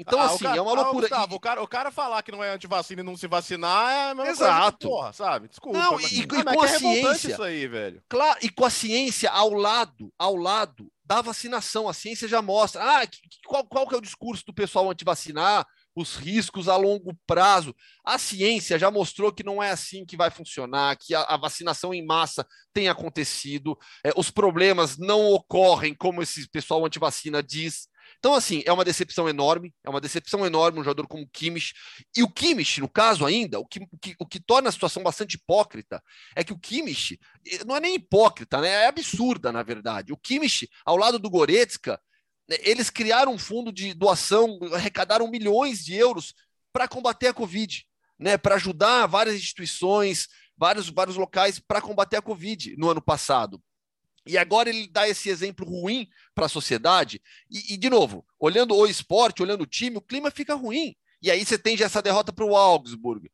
[0.00, 1.08] Então, Ah, assim, cara- é uma ah, loucura.
[1.08, 3.90] Gustavo, E- o, cara, o cara falar que não é antivacina e não se vacinar
[3.90, 4.86] é a mesma Exato.
[4.88, 4.94] coisa.
[5.02, 5.48] Porra, sabe?
[5.48, 5.76] Desculpa.
[5.78, 7.28] Não, mas- e- e Ah, com que a é ciência.
[7.32, 8.00] isso aí, velho.
[8.08, 11.88] Claro, e com a ciência ao lado, ao lado da vacinação.
[11.88, 12.80] A ciência já mostra.
[13.00, 15.66] Ah, que- que- qual, qual que é o discurso do pessoal anti-vacinar?
[16.00, 17.74] Os riscos a longo prazo.
[18.04, 21.92] A ciência já mostrou que não é assim que vai funcionar, que a, a vacinação
[21.92, 27.88] em massa tem acontecido, é, os problemas não ocorrem como esse pessoal anti-vacina diz.
[28.18, 31.72] Então, assim, é uma decepção enorme, é uma decepção enorme um jogador como o Kimmich.
[32.16, 35.02] E o Kimmich, no caso ainda, o que, o que, o que torna a situação
[35.02, 36.02] bastante hipócrita
[36.34, 38.68] é que o Kimmich eh, não é nem hipócrita, né?
[38.68, 40.12] É absurda, na verdade.
[40.12, 42.00] O Kimmich, ao lado do Goretzka,
[42.48, 46.34] eles criaram um fundo de doação, arrecadaram milhões de euros
[46.72, 47.86] para combater a Covid,
[48.18, 48.38] né?
[48.38, 53.62] Para ajudar várias instituições, vários, vários locais para combater a Covid no ano passado.
[54.26, 57.22] E agora ele dá esse exemplo ruim para a sociedade.
[57.50, 60.94] E, e, de novo, olhando o esporte, olhando o time, o clima fica ruim.
[61.22, 63.30] E aí você tem já essa derrota para o Augsburg.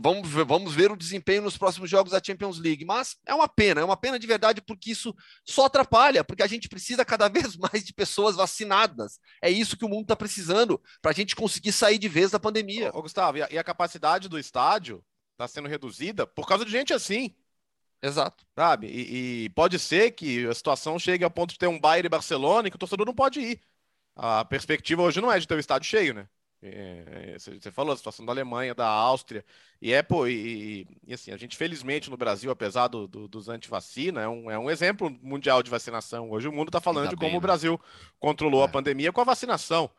[0.00, 2.84] Vamos ver, vamos ver o desempenho nos próximos jogos da Champions League.
[2.84, 5.14] Mas é uma pena, é uma pena de verdade, porque isso
[5.44, 9.18] só atrapalha, porque a gente precisa cada vez mais de pessoas vacinadas.
[9.40, 12.40] É isso que o mundo está precisando para a gente conseguir sair de vez da
[12.40, 12.90] pandemia.
[12.94, 16.70] Ô, Gustavo, e a, e a capacidade do estádio está sendo reduzida por causa de
[16.70, 17.34] gente assim.
[18.02, 18.44] Exato.
[18.56, 18.88] Sabe?
[18.88, 22.10] E, e, pode ser que a situação chegue ao ponto de ter um Bayern e
[22.10, 23.60] Barcelona e que o torcedor não pode ir.
[24.16, 26.28] A perspectiva hoje não é de ter o estádio cheio, né?
[26.64, 29.44] É, é, você falou a situação da Alemanha, da Áustria,
[29.80, 33.48] e é, pô, e, e assim, a gente felizmente no Brasil, apesar do, do, dos
[33.48, 36.30] antivacina, é um, é um exemplo mundial de vacinação.
[36.30, 37.80] Hoje o mundo está falando de como bem, o Brasil
[38.20, 38.66] controlou É.
[38.66, 39.90] a pandemia com a vacinação.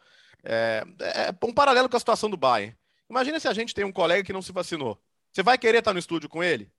[0.41, 2.75] É, é um paralelo com a situação do Bayern.
[3.09, 4.97] Imagina se a gente tem um colega que não se vacinou.
[5.31, 6.71] Você vai querer estar no estúdio com ele?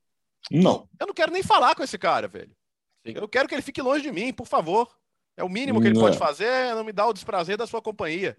[0.50, 0.88] Não.
[0.98, 2.54] Eu não quero nem falar com esse cara, velho.
[3.04, 4.88] Eu quero que ele fique longe de mim, por favor.
[5.36, 6.02] É o mínimo que ele Não.
[6.02, 8.36] pode fazer, é não me dar o desprazer da sua companhia.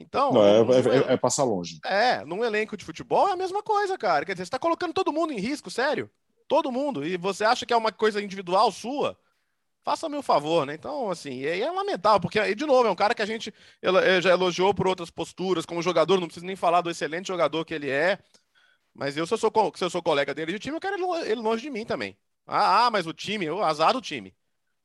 [0.00, 1.80] Então, Não, é, num- é- é passar longe.
[1.84, 4.24] é, num elenco de futebol é a mesma coisa, cara.
[4.24, 6.08] Quer dizer, você tá colocando todo mundo em risco, sério.
[6.46, 7.04] Todo mundo.
[7.04, 9.18] E você acha que é uma coisa individual sua?
[9.84, 10.74] Faça-me um favor, né?
[10.74, 13.52] Então, assim, aí é lamentável, porque, e de novo, é um cara que a gente
[13.82, 17.64] eh, já elogiou por outras posturas, como jogador, não preciso nem falar do excelente jogador
[17.64, 18.18] que ele é.
[18.94, 21.02] Mas eu, se eu sou, se eu sou colega dele de time, eu quero ele
[21.04, 22.16] lo- ele longe de mim também.
[22.46, 24.34] Ah, ah, mas o time, o azar do time.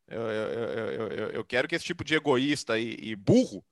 [0.08, 3.64] Eu, eu, eu, eu, eu- eu quero que esse tipo de egoísta e, e burro,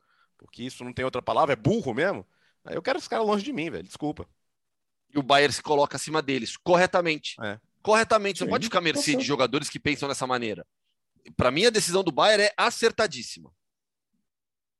[0.41, 2.25] porque isso não tem outra palavra, é burro mesmo.
[2.65, 3.83] Eu quero esse cara longe de mim, velho.
[3.83, 4.27] Desculpa.
[5.13, 7.35] E o Bayern se coloca acima deles, corretamente.
[7.41, 7.59] É.
[7.81, 8.39] Corretamente.
[8.39, 10.65] Você Sim, não pode ficar à mercê de jogadores que pensam dessa maneira.
[11.37, 13.51] Para mim, a decisão do Bayern é acertadíssima.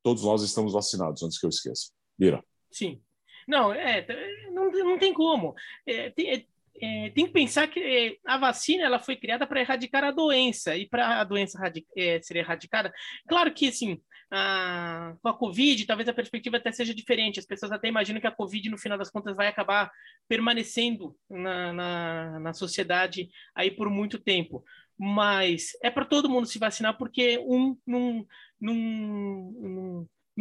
[0.03, 1.91] Todos nós estamos vacinados, antes que eu esqueça.
[2.18, 2.43] Vira.
[2.72, 3.01] Sim.
[3.47, 4.05] Não, é,
[4.51, 5.55] não, não tem como.
[5.86, 6.45] É, tem, é,
[6.80, 10.76] é, tem que pensar que é, a vacina ela foi criada para erradicar a doença
[10.76, 11.59] e para a doença
[11.97, 12.93] é, ser erradicada.
[13.28, 14.01] Claro que assim,
[14.32, 17.39] a, com a Covid, talvez a perspectiva até seja diferente.
[17.39, 19.91] As pessoas até imaginam que a Covid, no final das contas, vai acabar
[20.28, 24.63] permanecendo na, na, na sociedade aí por muito tempo.
[24.97, 28.26] Mas é para todo mundo se vacinar, porque um não,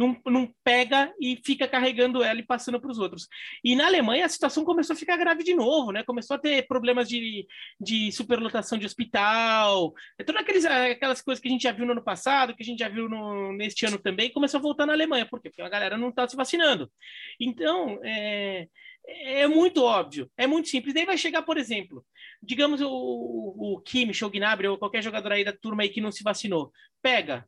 [0.07, 3.27] não, não, pega e fica carregando ela e passando para os outros.
[3.63, 6.03] E na Alemanha a situação começou a ficar grave de novo, né?
[6.03, 7.47] Começou a ter problemas de,
[7.79, 11.91] de superlotação de hospital, é todas aqueles, aquelas coisas que a gente já viu no
[11.93, 14.93] ano passado, que a gente já viu no, neste ano também, começou a voltar na
[14.93, 15.25] Alemanha.
[15.25, 15.49] Por quê?
[15.49, 16.91] Porque a galera não está se vacinando.
[17.39, 18.67] Então, é,
[19.07, 20.93] é muito óbvio, é muito simples.
[20.93, 22.05] Daí vai chegar, por exemplo,
[22.41, 26.11] digamos o, o ou o Gnabry ou qualquer jogador aí da turma aí que não
[26.11, 26.71] se vacinou,
[27.01, 27.47] pega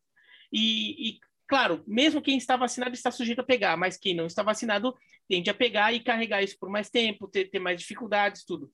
[0.51, 4.43] e, e claro, mesmo quem está vacinado está sujeito a pegar, mas quem não está
[4.43, 4.95] vacinado
[5.27, 8.71] tende a pegar e carregar isso por mais tempo, ter, ter mais dificuldades, tudo.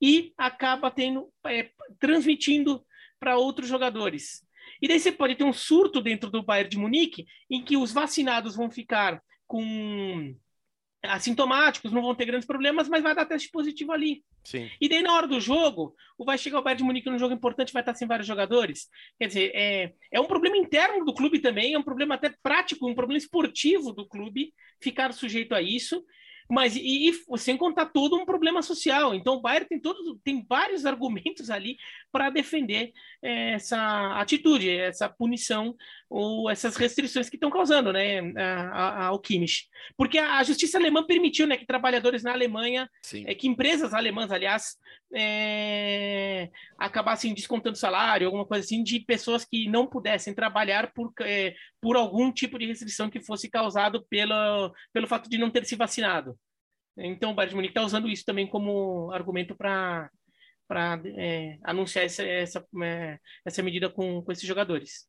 [0.00, 2.84] E acaba tendo, é, transmitindo
[3.20, 4.44] para outros jogadores.
[4.80, 7.92] E daí você pode ter um surto dentro do Bayern de Munique, em que os
[7.92, 10.34] vacinados vão ficar com
[11.02, 14.22] assintomáticos, não vão ter grandes problemas, mas vai dar teste positivo ali.
[14.44, 14.70] Sim.
[14.80, 17.34] E daí, na hora do jogo, o vai chegar o Bayern de Munique num jogo
[17.34, 18.88] importante, vai estar sem vários jogadores.
[19.18, 22.88] Quer dizer, é, é um problema interno do clube também, é um problema até prático,
[22.88, 26.04] um problema esportivo do clube ficar sujeito a isso.
[26.54, 29.14] Mas e, e sem contar todo um problema social.
[29.14, 31.78] Então o Bayern tem todos, tem vários argumentos ali
[32.12, 32.92] para defender
[33.22, 35.74] é, essa atitude, essa punição
[36.10, 39.66] ou essas restrições que estão causando, né, a- a- ao Kimmich.
[39.96, 42.86] Porque a, a justiça alemã permitiu, né, que trabalhadores na Alemanha
[43.26, 44.76] é que empresas alemãs, aliás,
[45.14, 51.54] é, acabassem descontando salário, alguma coisa assim, de pessoas que não pudessem trabalhar por, é,
[51.82, 55.74] por algum tipo de restrição que fosse causado pelo, pelo fato de não ter se
[55.74, 56.38] vacinado.
[56.96, 60.08] Então, o Bayern de Munique está usando isso também como argumento para
[61.16, 65.08] é, anunciar essa, essa, é, essa medida com, com esses jogadores.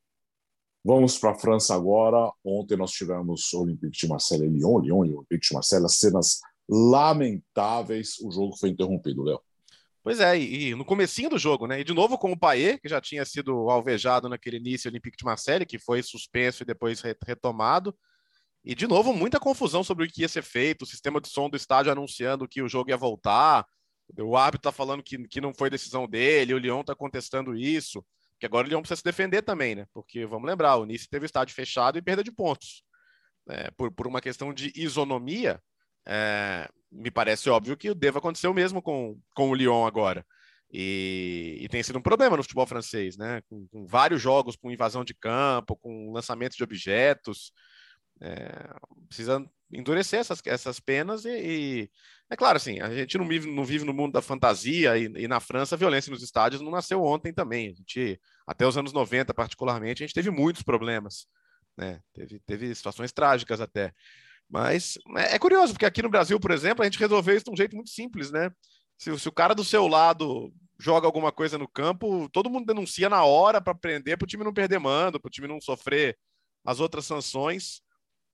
[0.84, 2.32] Vamos para a França agora.
[2.44, 6.40] Ontem nós tivemos Olympique de Marseille e Lyon, Lyon e Olympique de Marseille, as cenas
[6.68, 8.20] lamentáveis.
[8.20, 9.40] O jogo foi interrompido, Léo.
[10.04, 11.80] Pois é, e, no comecinho do jogo, né?
[11.80, 15.24] E de novo com o Paê, que já tinha sido alvejado naquele início Olympique de
[15.24, 17.96] Marseille, que foi suspenso e depois retomado.
[18.66, 21.50] E de novo, muita confusão sobre o que ia ser feito, o sistema de som
[21.50, 23.66] do estádio anunciando que o jogo ia voltar.
[24.20, 28.06] O árbitro está falando que, que não foi decisão dele, o Lyon está contestando isso.
[28.38, 29.86] Que agora o Lyon precisa se defender também, né?
[29.94, 32.84] Porque vamos lembrar, o Nice teve o estádio fechado e perda de pontos.
[33.50, 35.62] É, por, por uma questão de isonomia,
[36.06, 40.26] é, me parece óbvio que deva acontecer o mesmo com, com o Lyon agora.
[40.72, 43.42] E, e, tem sido um problema no futebol francês, né?
[43.48, 47.54] Com, com, vários jogos com invasão de campo, com lançamento de objetos.
[48.20, 48.74] É,
[49.08, 51.92] precisa endurecer essas, essas penas e, e,
[52.30, 55.28] é claro, assim, a gente não vive, não vive no mundo da fantasia e, e,
[55.28, 57.70] na França a violência nos estádios não nasceu ontem também.
[57.70, 61.28] A gente, até os anos 90, particularmente, a gente teve muitos problemas,
[61.78, 62.02] né?
[62.14, 63.94] Teve, teve situações trágicas até.
[64.54, 67.52] Mas é, é curioso, porque aqui no Brasil, por exemplo, a gente resolveu isso de
[67.52, 68.52] um jeito muito simples, né?
[69.00, 73.10] Se, se o cara do seu lado joga alguma coisa no campo, todo mundo denuncia
[73.10, 76.16] na hora para prender, para o time não perder mando, para o time não sofrer
[76.64, 77.82] as outras sanções.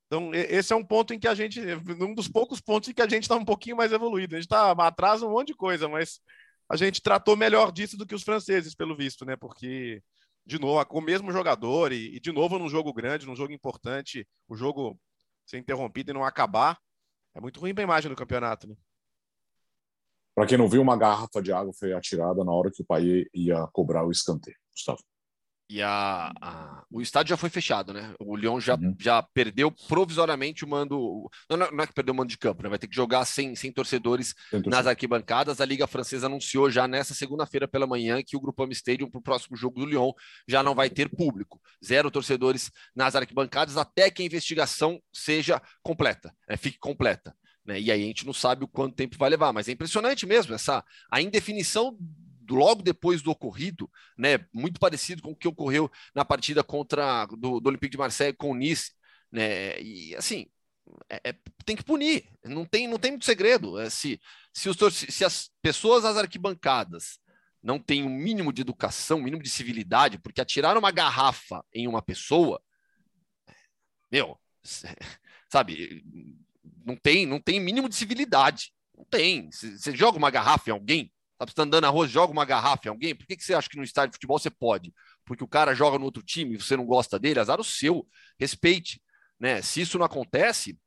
[0.08, 1.62] Então, esse é um ponto em que a gente,
[2.02, 4.36] um dos poucos pontos em que a gente está um pouquinho mais evoluído.
[4.36, 6.20] A gente está atrás um monte de coisa, mas
[6.68, 9.38] a gente tratou melhor disso do que os franceses, pelo visto, né?
[9.38, 10.04] Porque,
[10.46, 13.54] de novo, com o mesmo jogador e, e de novo num jogo grande, num jogo
[13.54, 15.00] importante, o jogo
[15.50, 16.80] ser interrompido e não acabar,
[17.34, 18.76] é muito ruim para a imagem do campeonato, né?
[20.36, 23.26] Para quem não viu, uma garrafa de água foi atirada na hora que o pai
[23.34, 25.04] ia cobrar o escanteio, Gustavo.
[25.70, 28.16] E a, a, o estádio já foi fechado, né?
[28.20, 28.96] O Lyon já, uhum.
[29.00, 31.30] já perdeu provisoriamente o mando.
[31.48, 32.70] Não, não, é que perdeu o mando de campo, né?
[32.70, 34.34] Vai ter que jogar sem, sem torcedores
[34.66, 35.62] nas arquibancadas.
[35.62, 39.22] A Liga Francesa anunciou já nessa segunda-feira pela manhã que o Grupama Stadium, para o
[39.22, 40.12] próximo jogo do Lyon,
[40.48, 41.62] já não vai ter público.
[41.86, 46.58] Zero torcedores nas arquibancadas até que a investigação seja completa, né?
[46.58, 47.36] fique completa.
[47.64, 47.80] Né?
[47.80, 50.56] E aí a gente não sabe o quanto tempo vai levar, mas é impressionante mesmo
[50.56, 51.96] essa a indefinição
[52.56, 57.60] logo depois do ocorrido, né, muito parecido com o que ocorreu na partida contra do,
[57.60, 58.92] do Olympique de Marseille com o Nice,
[59.32, 60.48] né, e assim
[61.10, 61.36] é, é,
[61.66, 63.80] tem que punir, não tem, não tem muito segredo.
[63.80, 64.20] É, se,
[64.54, 67.20] se, os, se as pessoas às arquibancadas
[67.62, 71.88] não têm um mínimo de educação, um mínimo de civilidade, porque atirar uma garrafa em
[71.88, 72.62] uma pessoa,
[74.12, 74.40] meu,
[75.52, 76.04] sabe,
[76.86, 78.74] não tem, não tem mínimo de civilidade.
[78.98, 79.50] Não tem.
[79.52, 82.82] Você joga uma garrafa em alguém, Sabe, você tá andando na rua, joga uma garrafa
[82.86, 84.94] em alguém, por que, que você acha que no estádio de futebol você pode?
[85.24, 88.06] Porque o cara joga no outro time e você não gosta dele, azar o seu,
[88.38, 89.02] respeite.
[89.40, 89.62] Né?
[89.62, 90.78] Se isso não acontece,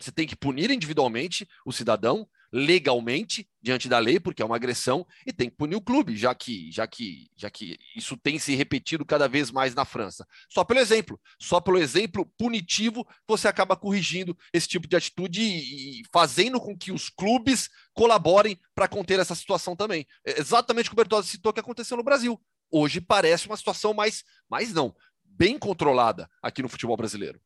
[0.00, 5.06] você tem que punir individualmente o cidadão, legalmente diante da lei, porque é uma agressão,
[5.26, 8.54] e tem que punir o clube, já que, já que, já que isso tem se
[8.54, 10.26] repetido cada vez mais na França.
[10.48, 16.00] Só pelo exemplo, só pelo exemplo punitivo, você acaba corrigindo esse tipo de atitude e,
[16.00, 20.06] e fazendo com que os clubes colaborem para conter essa situação também.
[20.24, 22.40] É exatamente o que o Bertozzi citou que aconteceu no Brasil.
[22.70, 24.94] Hoje parece uma situação mais, mais não,
[25.24, 27.40] bem controlada aqui no futebol brasileiro.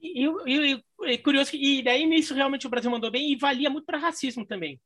[0.00, 3.84] E, e, e, curioso, e daí nisso realmente o Brasil mandou bem e valia muito
[3.84, 4.80] para racismo também.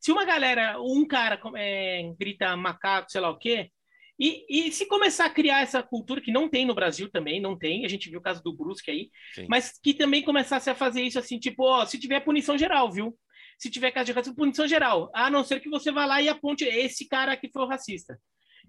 [0.00, 3.70] Se uma galera, um cara é, grita macaco, sei lá o quê,
[4.18, 7.58] e, e, se começar a criar essa cultura que não tem no Brasil também, não
[7.58, 9.46] tem, a gente viu o caso do Brusque aí, Sim.
[9.48, 13.18] mas que também começasse a fazer isso assim, tipo, ó, se tiver punição geral, viu?
[13.58, 15.10] Se tiver caso de racismo, punição geral.
[15.14, 18.18] A não ser que você vá lá e aponte esse cara que foi o racista.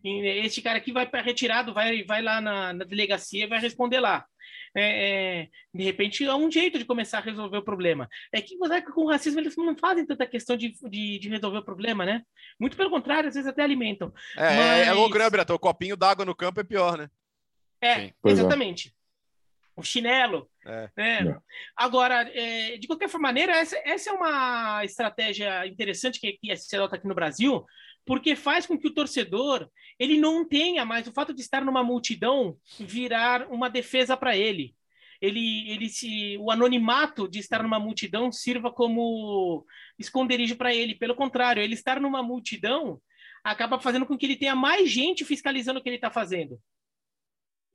[0.03, 3.99] Este cara aqui vai para retirado, vai, vai lá na, na delegacia e vai responder
[3.99, 4.25] lá.
[4.75, 8.09] É, é, de repente é um jeito de começar a resolver o problema.
[8.31, 8.57] É que
[8.93, 12.23] com o racismo eles não fazem tanta questão de, de, de, resolver o problema, né?
[12.59, 14.11] Muito pelo contrário, às vezes até alimentam.
[14.35, 14.57] É, Mas...
[14.57, 15.53] é, é louco, né, Beto?
[15.53, 17.09] O copinho d'água no campo é pior, né?
[17.79, 18.13] É, Sim.
[18.25, 18.29] É.
[18.31, 18.95] exatamente.
[19.75, 20.49] O chinelo.
[20.65, 20.89] É.
[20.95, 21.37] Né?
[21.75, 26.95] Agora, é, de qualquer maneira, essa, essa é uma estratégia interessante que, que se adota
[26.95, 27.65] aqui no Brasil,
[28.05, 31.83] porque faz com que o torcedor ele não tenha mais o fato de estar numa
[31.83, 34.75] multidão virar uma defesa para ele.
[35.21, 39.65] Ele, ele se, o anonimato de estar numa multidão sirva como
[39.97, 40.95] esconderijo para ele.
[40.95, 42.99] Pelo contrário, ele estar numa multidão
[43.43, 46.59] acaba fazendo com que ele tenha mais gente fiscalizando o que ele está fazendo.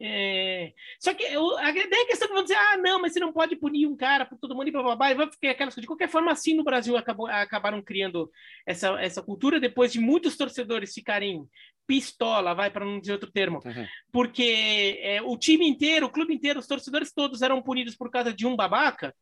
[0.01, 0.73] É...
[1.01, 3.33] Só que eu, a ideia é questão que vão dizer, ah, não, mas você não
[3.33, 6.09] pode punir um cara por todo mundo e blá, blá, vai ficar aquelas De qualquer
[6.09, 8.31] forma, assim no Brasil acabou, acabaram criando
[8.67, 11.47] essa, essa cultura depois de muitos torcedores ficarem
[11.87, 13.87] pistola, vai para não dizer outro termo, uhum.
[14.13, 18.33] porque é, o time inteiro, o clube inteiro, os torcedores todos eram punidos por causa
[18.33, 19.15] de um babaca.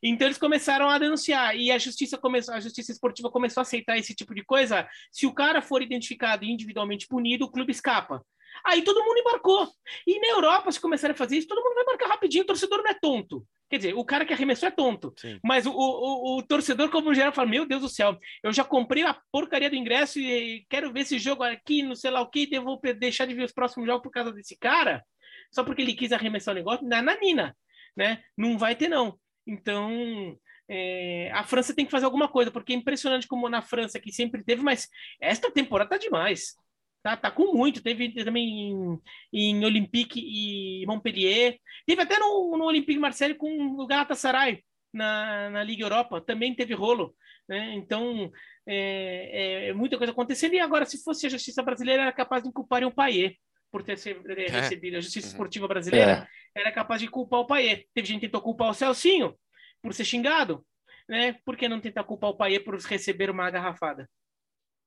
[0.00, 3.98] Então eles começaram a denunciar e a justiça começou, a justiça esportiva começou a aceitar
[3.98, 4.88] esse tipo de coisa.
[5.10, 8.24] Se o cara for identificado individualmente punido, o clube escapa.
[8.64, 9.68] Aí todo mundo embarcou.
[10.06, 12.44] E na Europa, se começarem a fazer isso, todo mundo vai embarcar rapidinho.
[12.44, 13.46] O torcedor não é tonto.
[13.72, 15.14] Quer dizer, o cara que arremessou é tonto.
[15.16, 15.40] Sim.
[15.42, 19.02] Mas o, o, o, torcedor, como geral, fala: Meu Deus do céu, eu já comprei
[19.02, 22.46] a porcaria do ingresso e quero ver esse jogo aqui, não sei lá o que,
[22.52, 25.02] e vou deixar de ver os próximos jogos por causa desse cara,
[25.50, 26.86] só porque ele quis arremessar o negócio.
[26.86, 27.56] Na nanina,
[27.96, 28.22] né?
[28.36, 29.18] Não vai ter, não.
[29.46, 30.38] Então.
[30.68, 34.12] É, a França tem que fazer alguma coisa, porque é impressionante como na França, que
[34.12, 34.88] sempre teve, mas
[35.20, 36.54] esta temporada tá demais.
[37.02, 37.82] Tá, tá com muito.
[37.82, 39.00] Teve também em,
[39.32, 41.58] em Olympique e Montpellier.
[41.84, 43.50] Teve até no, no Olympique Marseille com
[43.80, 46.20] o Galatasaray na, na Liga Europa.
[46.20, 47.14] Também teve rolo.
[47.48, 47.74] Né?
[47.74, 48.30] Então,
[48.66, 50.54] é, é, é muita coisa acontecendo.
[50.54, 53.36] E agora, se fosse a justiça brasileira, era capaz de culpar o Paier
[53.70, 54.50] por ter é.
[54.50, 55.32] recebido a justiça uhum.
[55.32, 56.28] esportiva brasileira.
[56.54, 56.60] É.
[56.60, 57.86] Era capaz de culpar o Paier.
[57.94, 59.34] Teve gente que tentou culpar o Celcinho
[59.82, 60.64] por ser xingado.
[61.08, 61.32] Né?
[61.44, 64.08] Por que não tentar culpar o Paier por receber uma garrafada?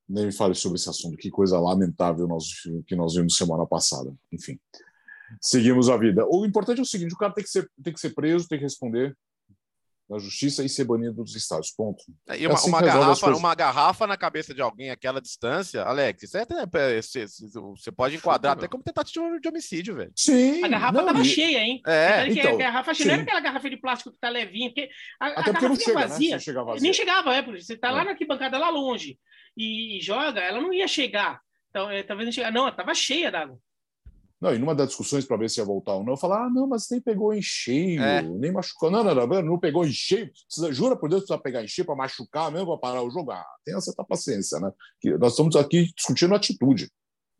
[0.08, 1.16] Nem me fale sobre esse assunto.
[1.16, 2.46] Que coisa lamentável nós,
[2.86, 4.14] que nós vimos semana passada.
[4.32, 4.58] Enfim,
[5.40, 6.26] seguimos a vida.
[6.28, 8.58] O importante é o seguinte: o cara tem que ser, tem que ser preso, tem
[8.58, 9.16] que responder
[10.08, 11.70] na justiça e ser banido dos estados.
[11.72, 12.04] Ponto.
[12.28, 15.82] É, e uma, é assim uma garrafa, uma garrafa na cabeça de alguém àquela distância,
[15.82, 20.12] Alex, isso é até, você, você pode enquadrar até como tentativa de homicídio, velho.
[20.14, 20.62] Sim.
[20.62, 21.24] A garrafa não, tava e...
[21.24, 21.82] cheia, hein?
[21.86, 22.28] É.
[22.28, 24.88] Então, a garrafa cheia, não era aquela garrafa de plástico que tá levinha, porque
[25.18, 26.06] a, até a porque não chega, né?
[26.06, 26.64] vazia, né?
[26.64, 26.82] vazia.
[26.82, 27.90] Nem chegava, é, você tá é.
[27.90, 29.18] lá na arquibancada lá longe
[29.56, 31.40] e, joga, ela não ia chegar.
[31.70, 32.52] Então, é, talvez não chegar.
[32.52, 33.58] Não, estava cheia d'água.
[34.38, 36.50] Não, e numa das discussões para ver se ia voltar ou não, eu falar, ah,
[36.50, 38.20] não, mas nem pegou em cheio, é.
[38.20, 38.90] nem machucou.
[38.90, 40.30] Não, não, não, não pegou em cheio.
[40.46, 43.10] Precisa, jura por Deus que precisa pegar em cheio para machucar mesmo, para parar o
[43.10, 43.30] jogo?
[43.30, 44.70] Ah, tenha certa paciência, né?
[45.00, 46.90] Que nós estamos aqui discutindo atitude.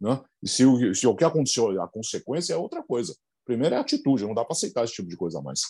[0.01, 0.19] Né?
[0.43, 3.15] E se o, se o que aconteceu, a consequência é outra coisa.
[3.45, 5.61] Primeiro é atitude, não dá para aceitar esse tipo de coisa mais.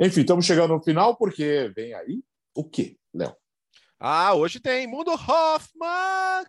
[0.00, 2.22] Enfim, estamos chegando no final, porque vem aí
[2.54, 3.34] o quê, Léo?
[4.00, 6.46] Ah, hoje tem Mundo Hoffman!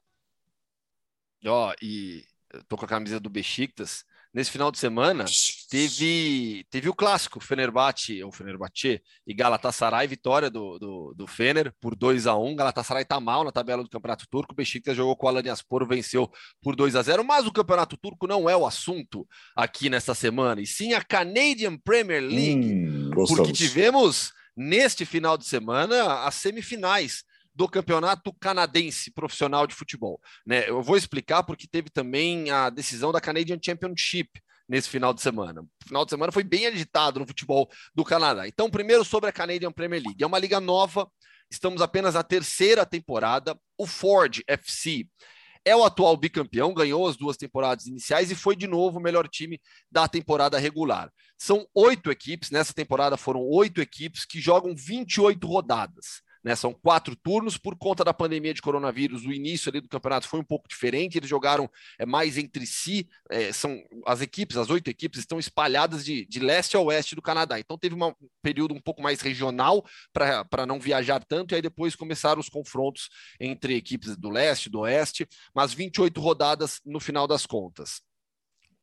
[1.48, 2.24] Ó, e
[2.54, 4.04] eu tô com a camisa do Besiktas.
[4.32, 5.26] Nesse final de semana
[5.68, 11.96] teve, teve o clássico Fenerbahçe, ou Fenerbahçe e Galatasaray, vitória do, do, do Fener por
[11.96, 14.54] 2 a 1 Galatasaray tá mal na tabela do Campeonato Turco.
[14.54, 16.30] O Besiktas jogou com o Alanyaspor, venceu
[16.62, 20.62] por 2 a 0 Mas o Campeonato Turco não é o assunto aqui nesta semana,
[20.62, 22.76] e sim a Canadian Premier League.
[22.76, 27.24] Hum, porque tivemos neste final de semana as semifinais
[27.60, 30.18] do campeonato canadense profissional de futebol.
[30.48, 30.70] Né?
[30.70, 34.30] Eu vou explicar porque teve também a decisão da Canadian Championship
[34.66, 35.64] nesse final de semana.
[35.64, 38.48] O final de semana foi bem agitado no futebol do Canadá.
[38.48, 40.24] Então, primeiro sobre a Canadian Premier League.
[40.24, 41.06] É uma liga nova,
[41.52, 43.60] estamos apenas na terceira temporada.
[43.78, 45.06] O Ford FC
[45.66, 49.28] é o atual bicampeão, ganhou as duas temporadas iniciais e foi de novo o melhor
[49.28, 49.60] time
[49.92, 51.12] da temporada regular.
[51.38, 56.22] São oito equipes, nessa temporada foram oito equipes que jogam 28 rodadas.
[56.44, 59.26] Né, são quatro turnos por conta da pandemia de coronavírus.
[59.26, 61.18] O início ali do campeonato foi um pouco diferente.
[61.18, 63.10] Eles jogaram é, mais entre si.
[63.30, 67.22] É, são as equipes, as oito equipes estão espalhadas de, de leste a oeste do
[67.22, 67.60] Canadá.
[67.60, 71.54] Então teve um período um pouco mais regional para não viajar tanto.
[71.54, 73.10] E aí depois começaram os confrontos
[73.40, 75.28] entre equipes do leste, do oeste.
[75.54, 78.02] Mas 28 rodadas no final das contas.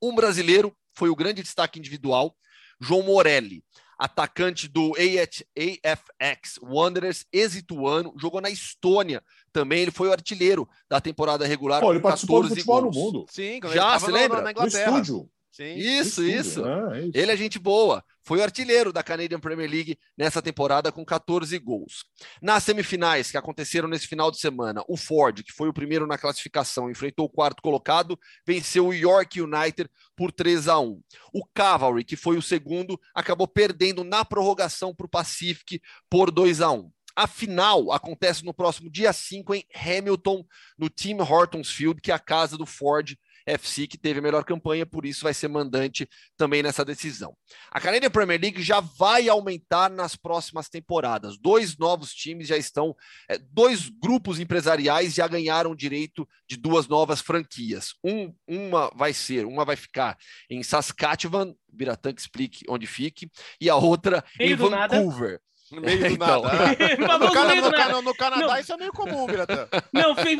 [0.03, 2.37] Um brasileiro foi o grande destaque individual,
[2.81, 3.65] João Morelli
[3.99, 9.23] atacante do AFX Wanderers, ex-ituano, jogou na Estônia
[9.53, 9.83] também.
[9.83, 11.81] Ele foi o artilheiro da temporada regular.
[11.81, 12.97] Pô, ele participou do futebol gols.
[12.97, 13.27] no mundo.
[13.31, 14.43] Sim, já se lembra?
[14.43, 14.91] Na Inglaterra.
[14.91, 15.31] No estúdio.
[15.57, 15.75] Sim.
[15.75, 16.67] Isso, isso.
[16.67, 17.13] É, isso.
[17.15, 18.05] Ele é gente boa.
[18.23, 22.05] Foi o artilheiro da Canadian Premier League nessa temporada com 14 gols.
[22.43, 26.19] Nas semifinais que aconteceram nesse final de semana, o Ford, que foi o primeiro na
[26.19, 31.01] classificação, enfrentou o quarto colocado, venceu o York United por 3 a 1.
[31.33, 35.81] O Cavalry, que foi o segundo, acabou perdendo na prorrogação para o Pacific
[36.11, 36.91] por 2 a 1.
[37.17, 40.45] A final acontece no próximo dia 5 em Hamilton,
[40.77, 44.45] no Tim Hortons Field, que é a casa do Ford FC, que teve a melhor
[44.45, 47.37] campanha, por isso vai ser mandante também nessa decisão.
[47.71, 51.39] A Canadian Premier League já vai aumentar nas próximas temporadas.
[51.39, 52.95] Dois novos times já estão,
[53.29, 57.95] é, dois grupos empresariais já ganharam direito de duas novas franquias.
[58.03, 60.19] Um, uma vai ser, uma vai ficar
[60.51, 63.31] em Saskatchewan, Biratã que explique onde fique,
[63.61, 65.31] e a outra em Vancouver.
[65.33, 65.47] Nada.
[65.73, 66.43] No meio do então.
[66.43, 66.77] nada.
[66.97, 68.59] no, no, no, no, Canadá não.
[68.59, 69.69] isso é meio comum, Biratan.
[69.93, 70.39] Não, fez...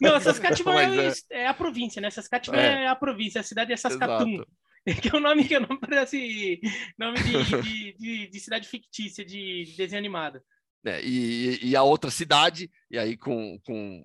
[0.00, 1.42] não Saskatchewan é, é...
[1.42, 2.10] é, a província, né?
[2.10, 2.84] Saskatchewan é.
[2.84, 4.34] é a província, a cidade é Saskatoon.
[4.34, 4.48] Exato.
[5.00, 6.60] que é um nome que não parece
[6.98, 10.42] nome de, de, de, de, cidade fictícia, de desenho animado.
[10.84, 14.04] É, e, e, a outra cidade, e aí com, com,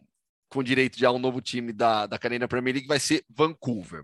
[0.49, 4.03] com direito de um novo time da, da Canadian Premier League, vai ser Vancouver.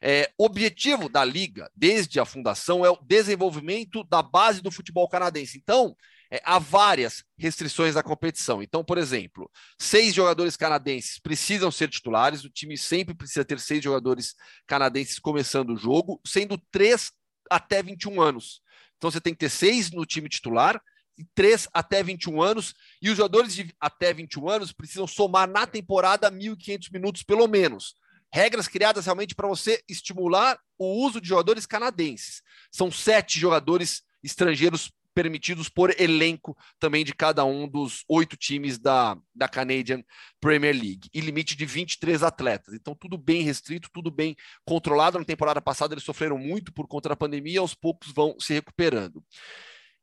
[0.00, 5.58] É, objetivo da liga, desde a fundação, é o desenvolvimento da base do futebol canadense.
[5.58, 5.96] Então,
[6.30, 8.62] é, há várias restrições da competição.
[8.62, 13.82] Então, por exemplo, seis jogadores canadenses precisam ser titulares, o time sempre precisa ter seis
[13.82, 14.34] jogadores
[14.66, 17.12] canadenses começando o jogo, sendo três
[17.50, 18.62] até 21 anos.
[18.96, 20.80] Então, você tem que ter seis no time titular,
[21.20, 25.66] e três até 21 anos, e os jogadores de até 21 anos precisam somar na
[25.66, 27.94] temporada 1.500 minutos, pelo menos.
[28.32, 32.42] Regras criadas realmente para você estimular o uso de jogadores canadenses.
[32.72, 39.18] São sete jogadores estrangeiros permitidos por elenco também de cada um dos oito times da,
[39.34, 40.02] da Canadian
[40.40, 41.10] Premier League.
[41.12, 42.72] E limite de 23 atletas.
[42.72, 45.18] Então, tudo bem restrito, tudo bem controlado.
[45.18, 49.22] Na temporada passada, eles sofreram muito por conta da pandemia, aos poucos vão se recuperando.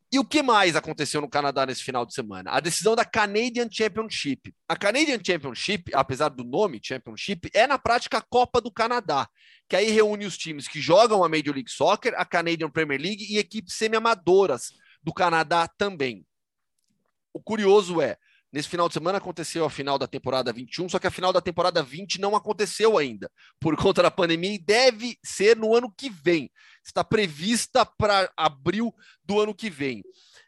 [0.10, 2.52] E o que mais aconteceu no Canadá nesse final de semana?
[2.52, 4.56] A decisão da Canadian Championship.
[4.68, 9.28] A Canadian Championship, apesar do nome Championship, é na prática a Copa do Canadá,
[9.68, 13.26] que aí reúne os times que jogam a Major League Soccer, a Canadian Premier League
[13.30, 14.72] e equipes semi-amadoras
[15.04, 16.26] do Canadá também.
[17.34, 18.18] O curioso é,
[18.52, 21.42] nesse final de semana aconteceu a final da temporada 21, só que a final da
[21.42, 23.30] temporada 20 não aconteceu ainda,
[23.60, 26.52] por conta da pandemia, e deve ser no ano que vem.
[26.84, 28.94] Está prevista para abril
[29.24, 30.04] do ano que vem.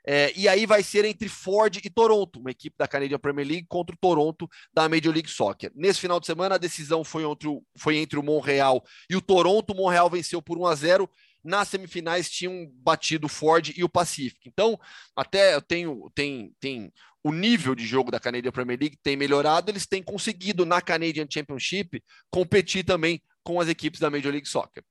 [0.07, 3.67] É, e aí vai ser entre Ford e Toronto, uma equipe da Canadian Premier League
[3.67, 5.71] contra o Toronto da Major League Soccer.
[5.75, 9.21] Nesse final de semana, a decisão foi entre o, foi entre o Montreal e o
[9.21, 9.71] Toronto.
[9.71, 11.09] O Montreal venceu por 1 a 0
[11.43, 14.39] nas semifinais tinham batido o Ford e o Pacific.
[14.45, 14.79] Então,
[15.15, 16.91] até eu tenho tem, tem
[17.23, 21.27] o nível de jogo da Canadian Premier League tem melhorado, eles têm conseguido na Canadian
[21.29, 24.83] Championship competir também com as equipes da Major League Soccer.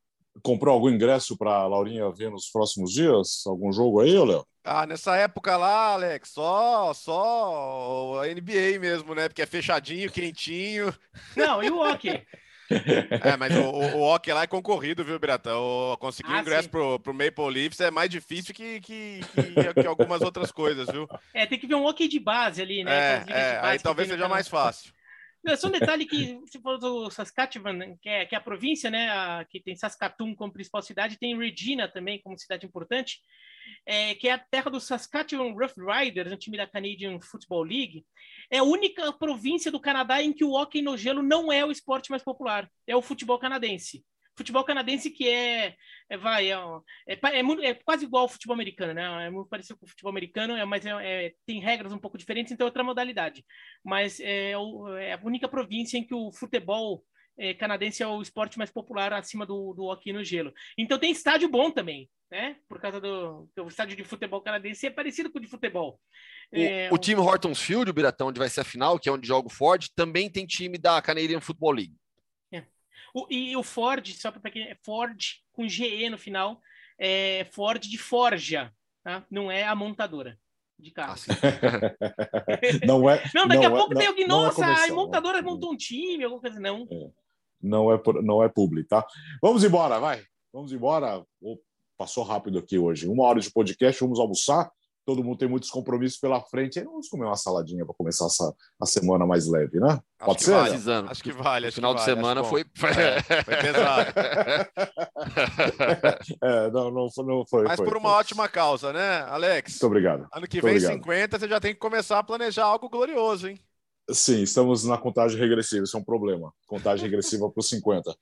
[0.42, 3.42] Comprou algum ingresso para a Laurinha ver nos próximos dias?
[3.46, 4.46] Algum jogo aí, Léo?
[4.62, 9.28] Ah, nessa época lá, Alex, só só a NBA mesmo, né?
[9.28, 10.94] Porque é fechadinho, quentinho.
[11.34, 12.22] Não, e o hockey?
[12.70, 15.96] É, mas o, o, hockey lá é concorrido, viu, Biratão?
[15.98, 20.20] Conseguir ah, ingresso pro, pro Maple Leafs é mais difícil que, que, que, que, algumas
[20.20, 21.08] outras coisas, viu?
[21.32, 23.24] É, tem que ver um hockey de base ali, né?
[23.26, 24.92] É, é aí talvez seja mais fácil.
[25.56, 29.08] Só um detalhe que, se for do Saskatchewan, que é, que é a província, né,
[29.10, 33.20] a, que tem Saskatoon como principal cidade, tem Regina também como cidade importante,
[33.86, 38.04] é, que é a terra do Saskatchewan Rough Riders, um time da Canadian Football League.
[38.50, 41.70] É a única província do Canadá em que o hockey no gelo não é o
[41.70, 44.04] esporte mais popular, é o futebol canadense.
[44.38, 45.74] Futebol canadense que é,
[46.08, 46.54] é vai, é,
[47.08, 49.26] é, é, é, quase igual ao futebol americano, né?
[49.26, 50.84] É muito parecido com o futebol americano, é, mas
[51.44, 53.44] tem regras um pouco diferentes, então é outra modalidade.
[53.84, 57.04] Mas é, é a única província em que o futebol
[57.58, 60.52] canadense é o esporte mais popular acima do, do hockey no gelo.
[60.76, 62.56] Então tem estádio bom também né?
[62.68, 65.98] Por causa do, do estádio de futebol canadense é parecido com o de futebol.
[66.52, 69.12] O, é, o time Hortons Field, o Biratão, onde vai ser a final, que é
[69.12, 71.96] onde joga o Ford, também tem time da Canadian Football League.
[72.52, 72.64] É.
[73.14, 75.18] O, e o Ford, só para quem é Ford
[75.52, 76.60] com GE no final,
[76.98, 78.72] é Ford de Forja,
[79.02, 79.24] tá?
[79.30, 80.38] não é a montadora
[80.78, 81.18] de carro.
[81.30, 83.22] Ah, não é.
[83.34, 85.76] Não, daqui não a pouco é, tem alguém, não, nossa, é a montadora montou um
[85.76, 86.86] time, alguma coisa, não.
[86.90, 87.27] É.
[87.62, 89.06] Não é, não é público, tá?
[89.42, 90.22] Vamos embora, vai.
[90.52, 91.24] Vamos embora.
[91.40, 91.60] Vou
[91.98, 93.08] Passou rápido aqui hoje.
[93.08, 94.70] Uma hora de podcast, vamos almoçar.
[95.04, 96.78] Todo mundo tem muitos compromissos pela frente.
[96.78, 99.98] Aí vamos comer uma saladinha para começar essa, a semana mais leve, né?
[100.16, 100.52] Pode acho ser?
[100.52, 100.76] Vale.
[101.08, 101.66] Acho que vale.
[101.66, 102.60] Acho final de vale, semana foi...
[102.60, 102.64] É,
[103.42, 104.12] foi pesado.
[106.40, 107.64] é, não, não, não foi.
[107.64, 108.18] Mas foi, por uma foi.
[108.20, 109.72] ótima causa, né, Alex?
[109.72, 110.28] Muito obrigado.
[110.32, 111.04] Ano que Muito vem, obrigado.
[111.04, 113.58] 50, você já tem que começar a planejar algo glorioso, hein?
[114.10, 116.52] Sim, estamos na contagem regressiva, isso é um problema.
[116.66, 118.16] Contagem regressiva para os 50.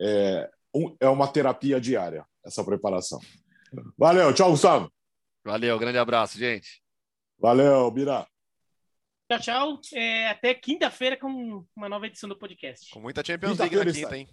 [0.00, 3.18] É, um, é uma terapia diária, essa preparação.
[3.98, 4.92] Valeu, tchau, Gustavo.
[5.44, 6.82] Valeu, grande abraço, gente.
[7.38, 8.26] Valeu, Bira.
[9.28, 9.80] Tchau, tchau.
[9.94, 12.90] É, até quinta-feira com uma nova edição do podcast.
[12.90, 14.28] Com muita Champions League na quinta, hein?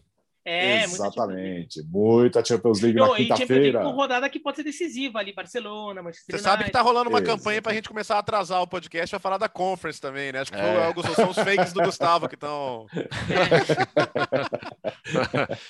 [0.46, 1.84] É, Exatamente.
[1.90, 3.84] Muita Champions League na quinta-feira.
[3.84, 7.22] Com rodada que pode ser decisiva ali, Barcelona, Manchester Você sabe que tá rolando uma
[7.22, 10.40] campanha para a gente começar a atrasar o podcast para falar da Conference também, né?
[10.40, 10.94] Acho que é.
[10.94, 12.86] foi, são os fakes do Gustavo que estão.
[12.96, 13.50] É.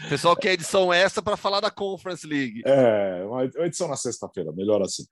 [0.09, 2.61] Pessoal quer edição essa para falar da Conference League.
[2.65, 5.03] É, uma edição na sexta-feira, melhor assim.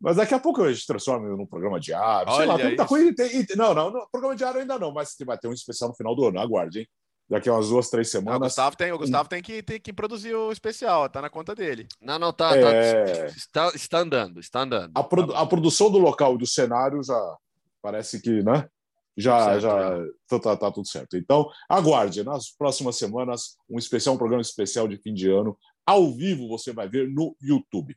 [0.00, 2.32] Mas daqui a pouco a gente transforma num programa diário.
[2.32, 3.14] Olha sei lá, tem muita coisa.
[3.14, 6.16] Tem, não, não, não, programa diário ainda não, mas vai ter um especial no final
[6.16, 6.88] do ano, aguarde, hein?
[7.28, 8.40] Daqui a umas duas, três semanas.
[8.40, 11.30] Não, o Gustavo, tem, o Gustavo tem, que, tem que produzir o especial, tá na
[11.30, 11.86] conta dele.
[12.00, 12.50] Não, não, tá.
[12.50, 13.04] tá é...
[13.04, 14.92] tá está, está andando, está andando.
[14.94, 17.36] A, produ tá a produção do local e do cenário já
[17.82, 18.68] parece que, né?
[19.16, 19.98] Já, certo, já
[20.28, 21.16] tá, tá, tá, tudo certo.
[21.16, 25.56] Então, aguarde nas próximas semanas um especial, um programa especial de fim de ano
[25.86, 27.94] ao vivo você vai ver no YouTube.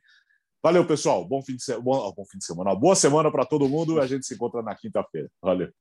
[0.62, 1.24] Valeu, pessoal.
[1.24, 1.84] Bom fim de semana.
[1.84, 2.74] Bom, bom fim de semana.
[2.74, 4.00] Boa semana para todo mundo.
[4.00, 5.30] A gente se encontra na quinta-feira.
[5.40, 5.72] Valeu.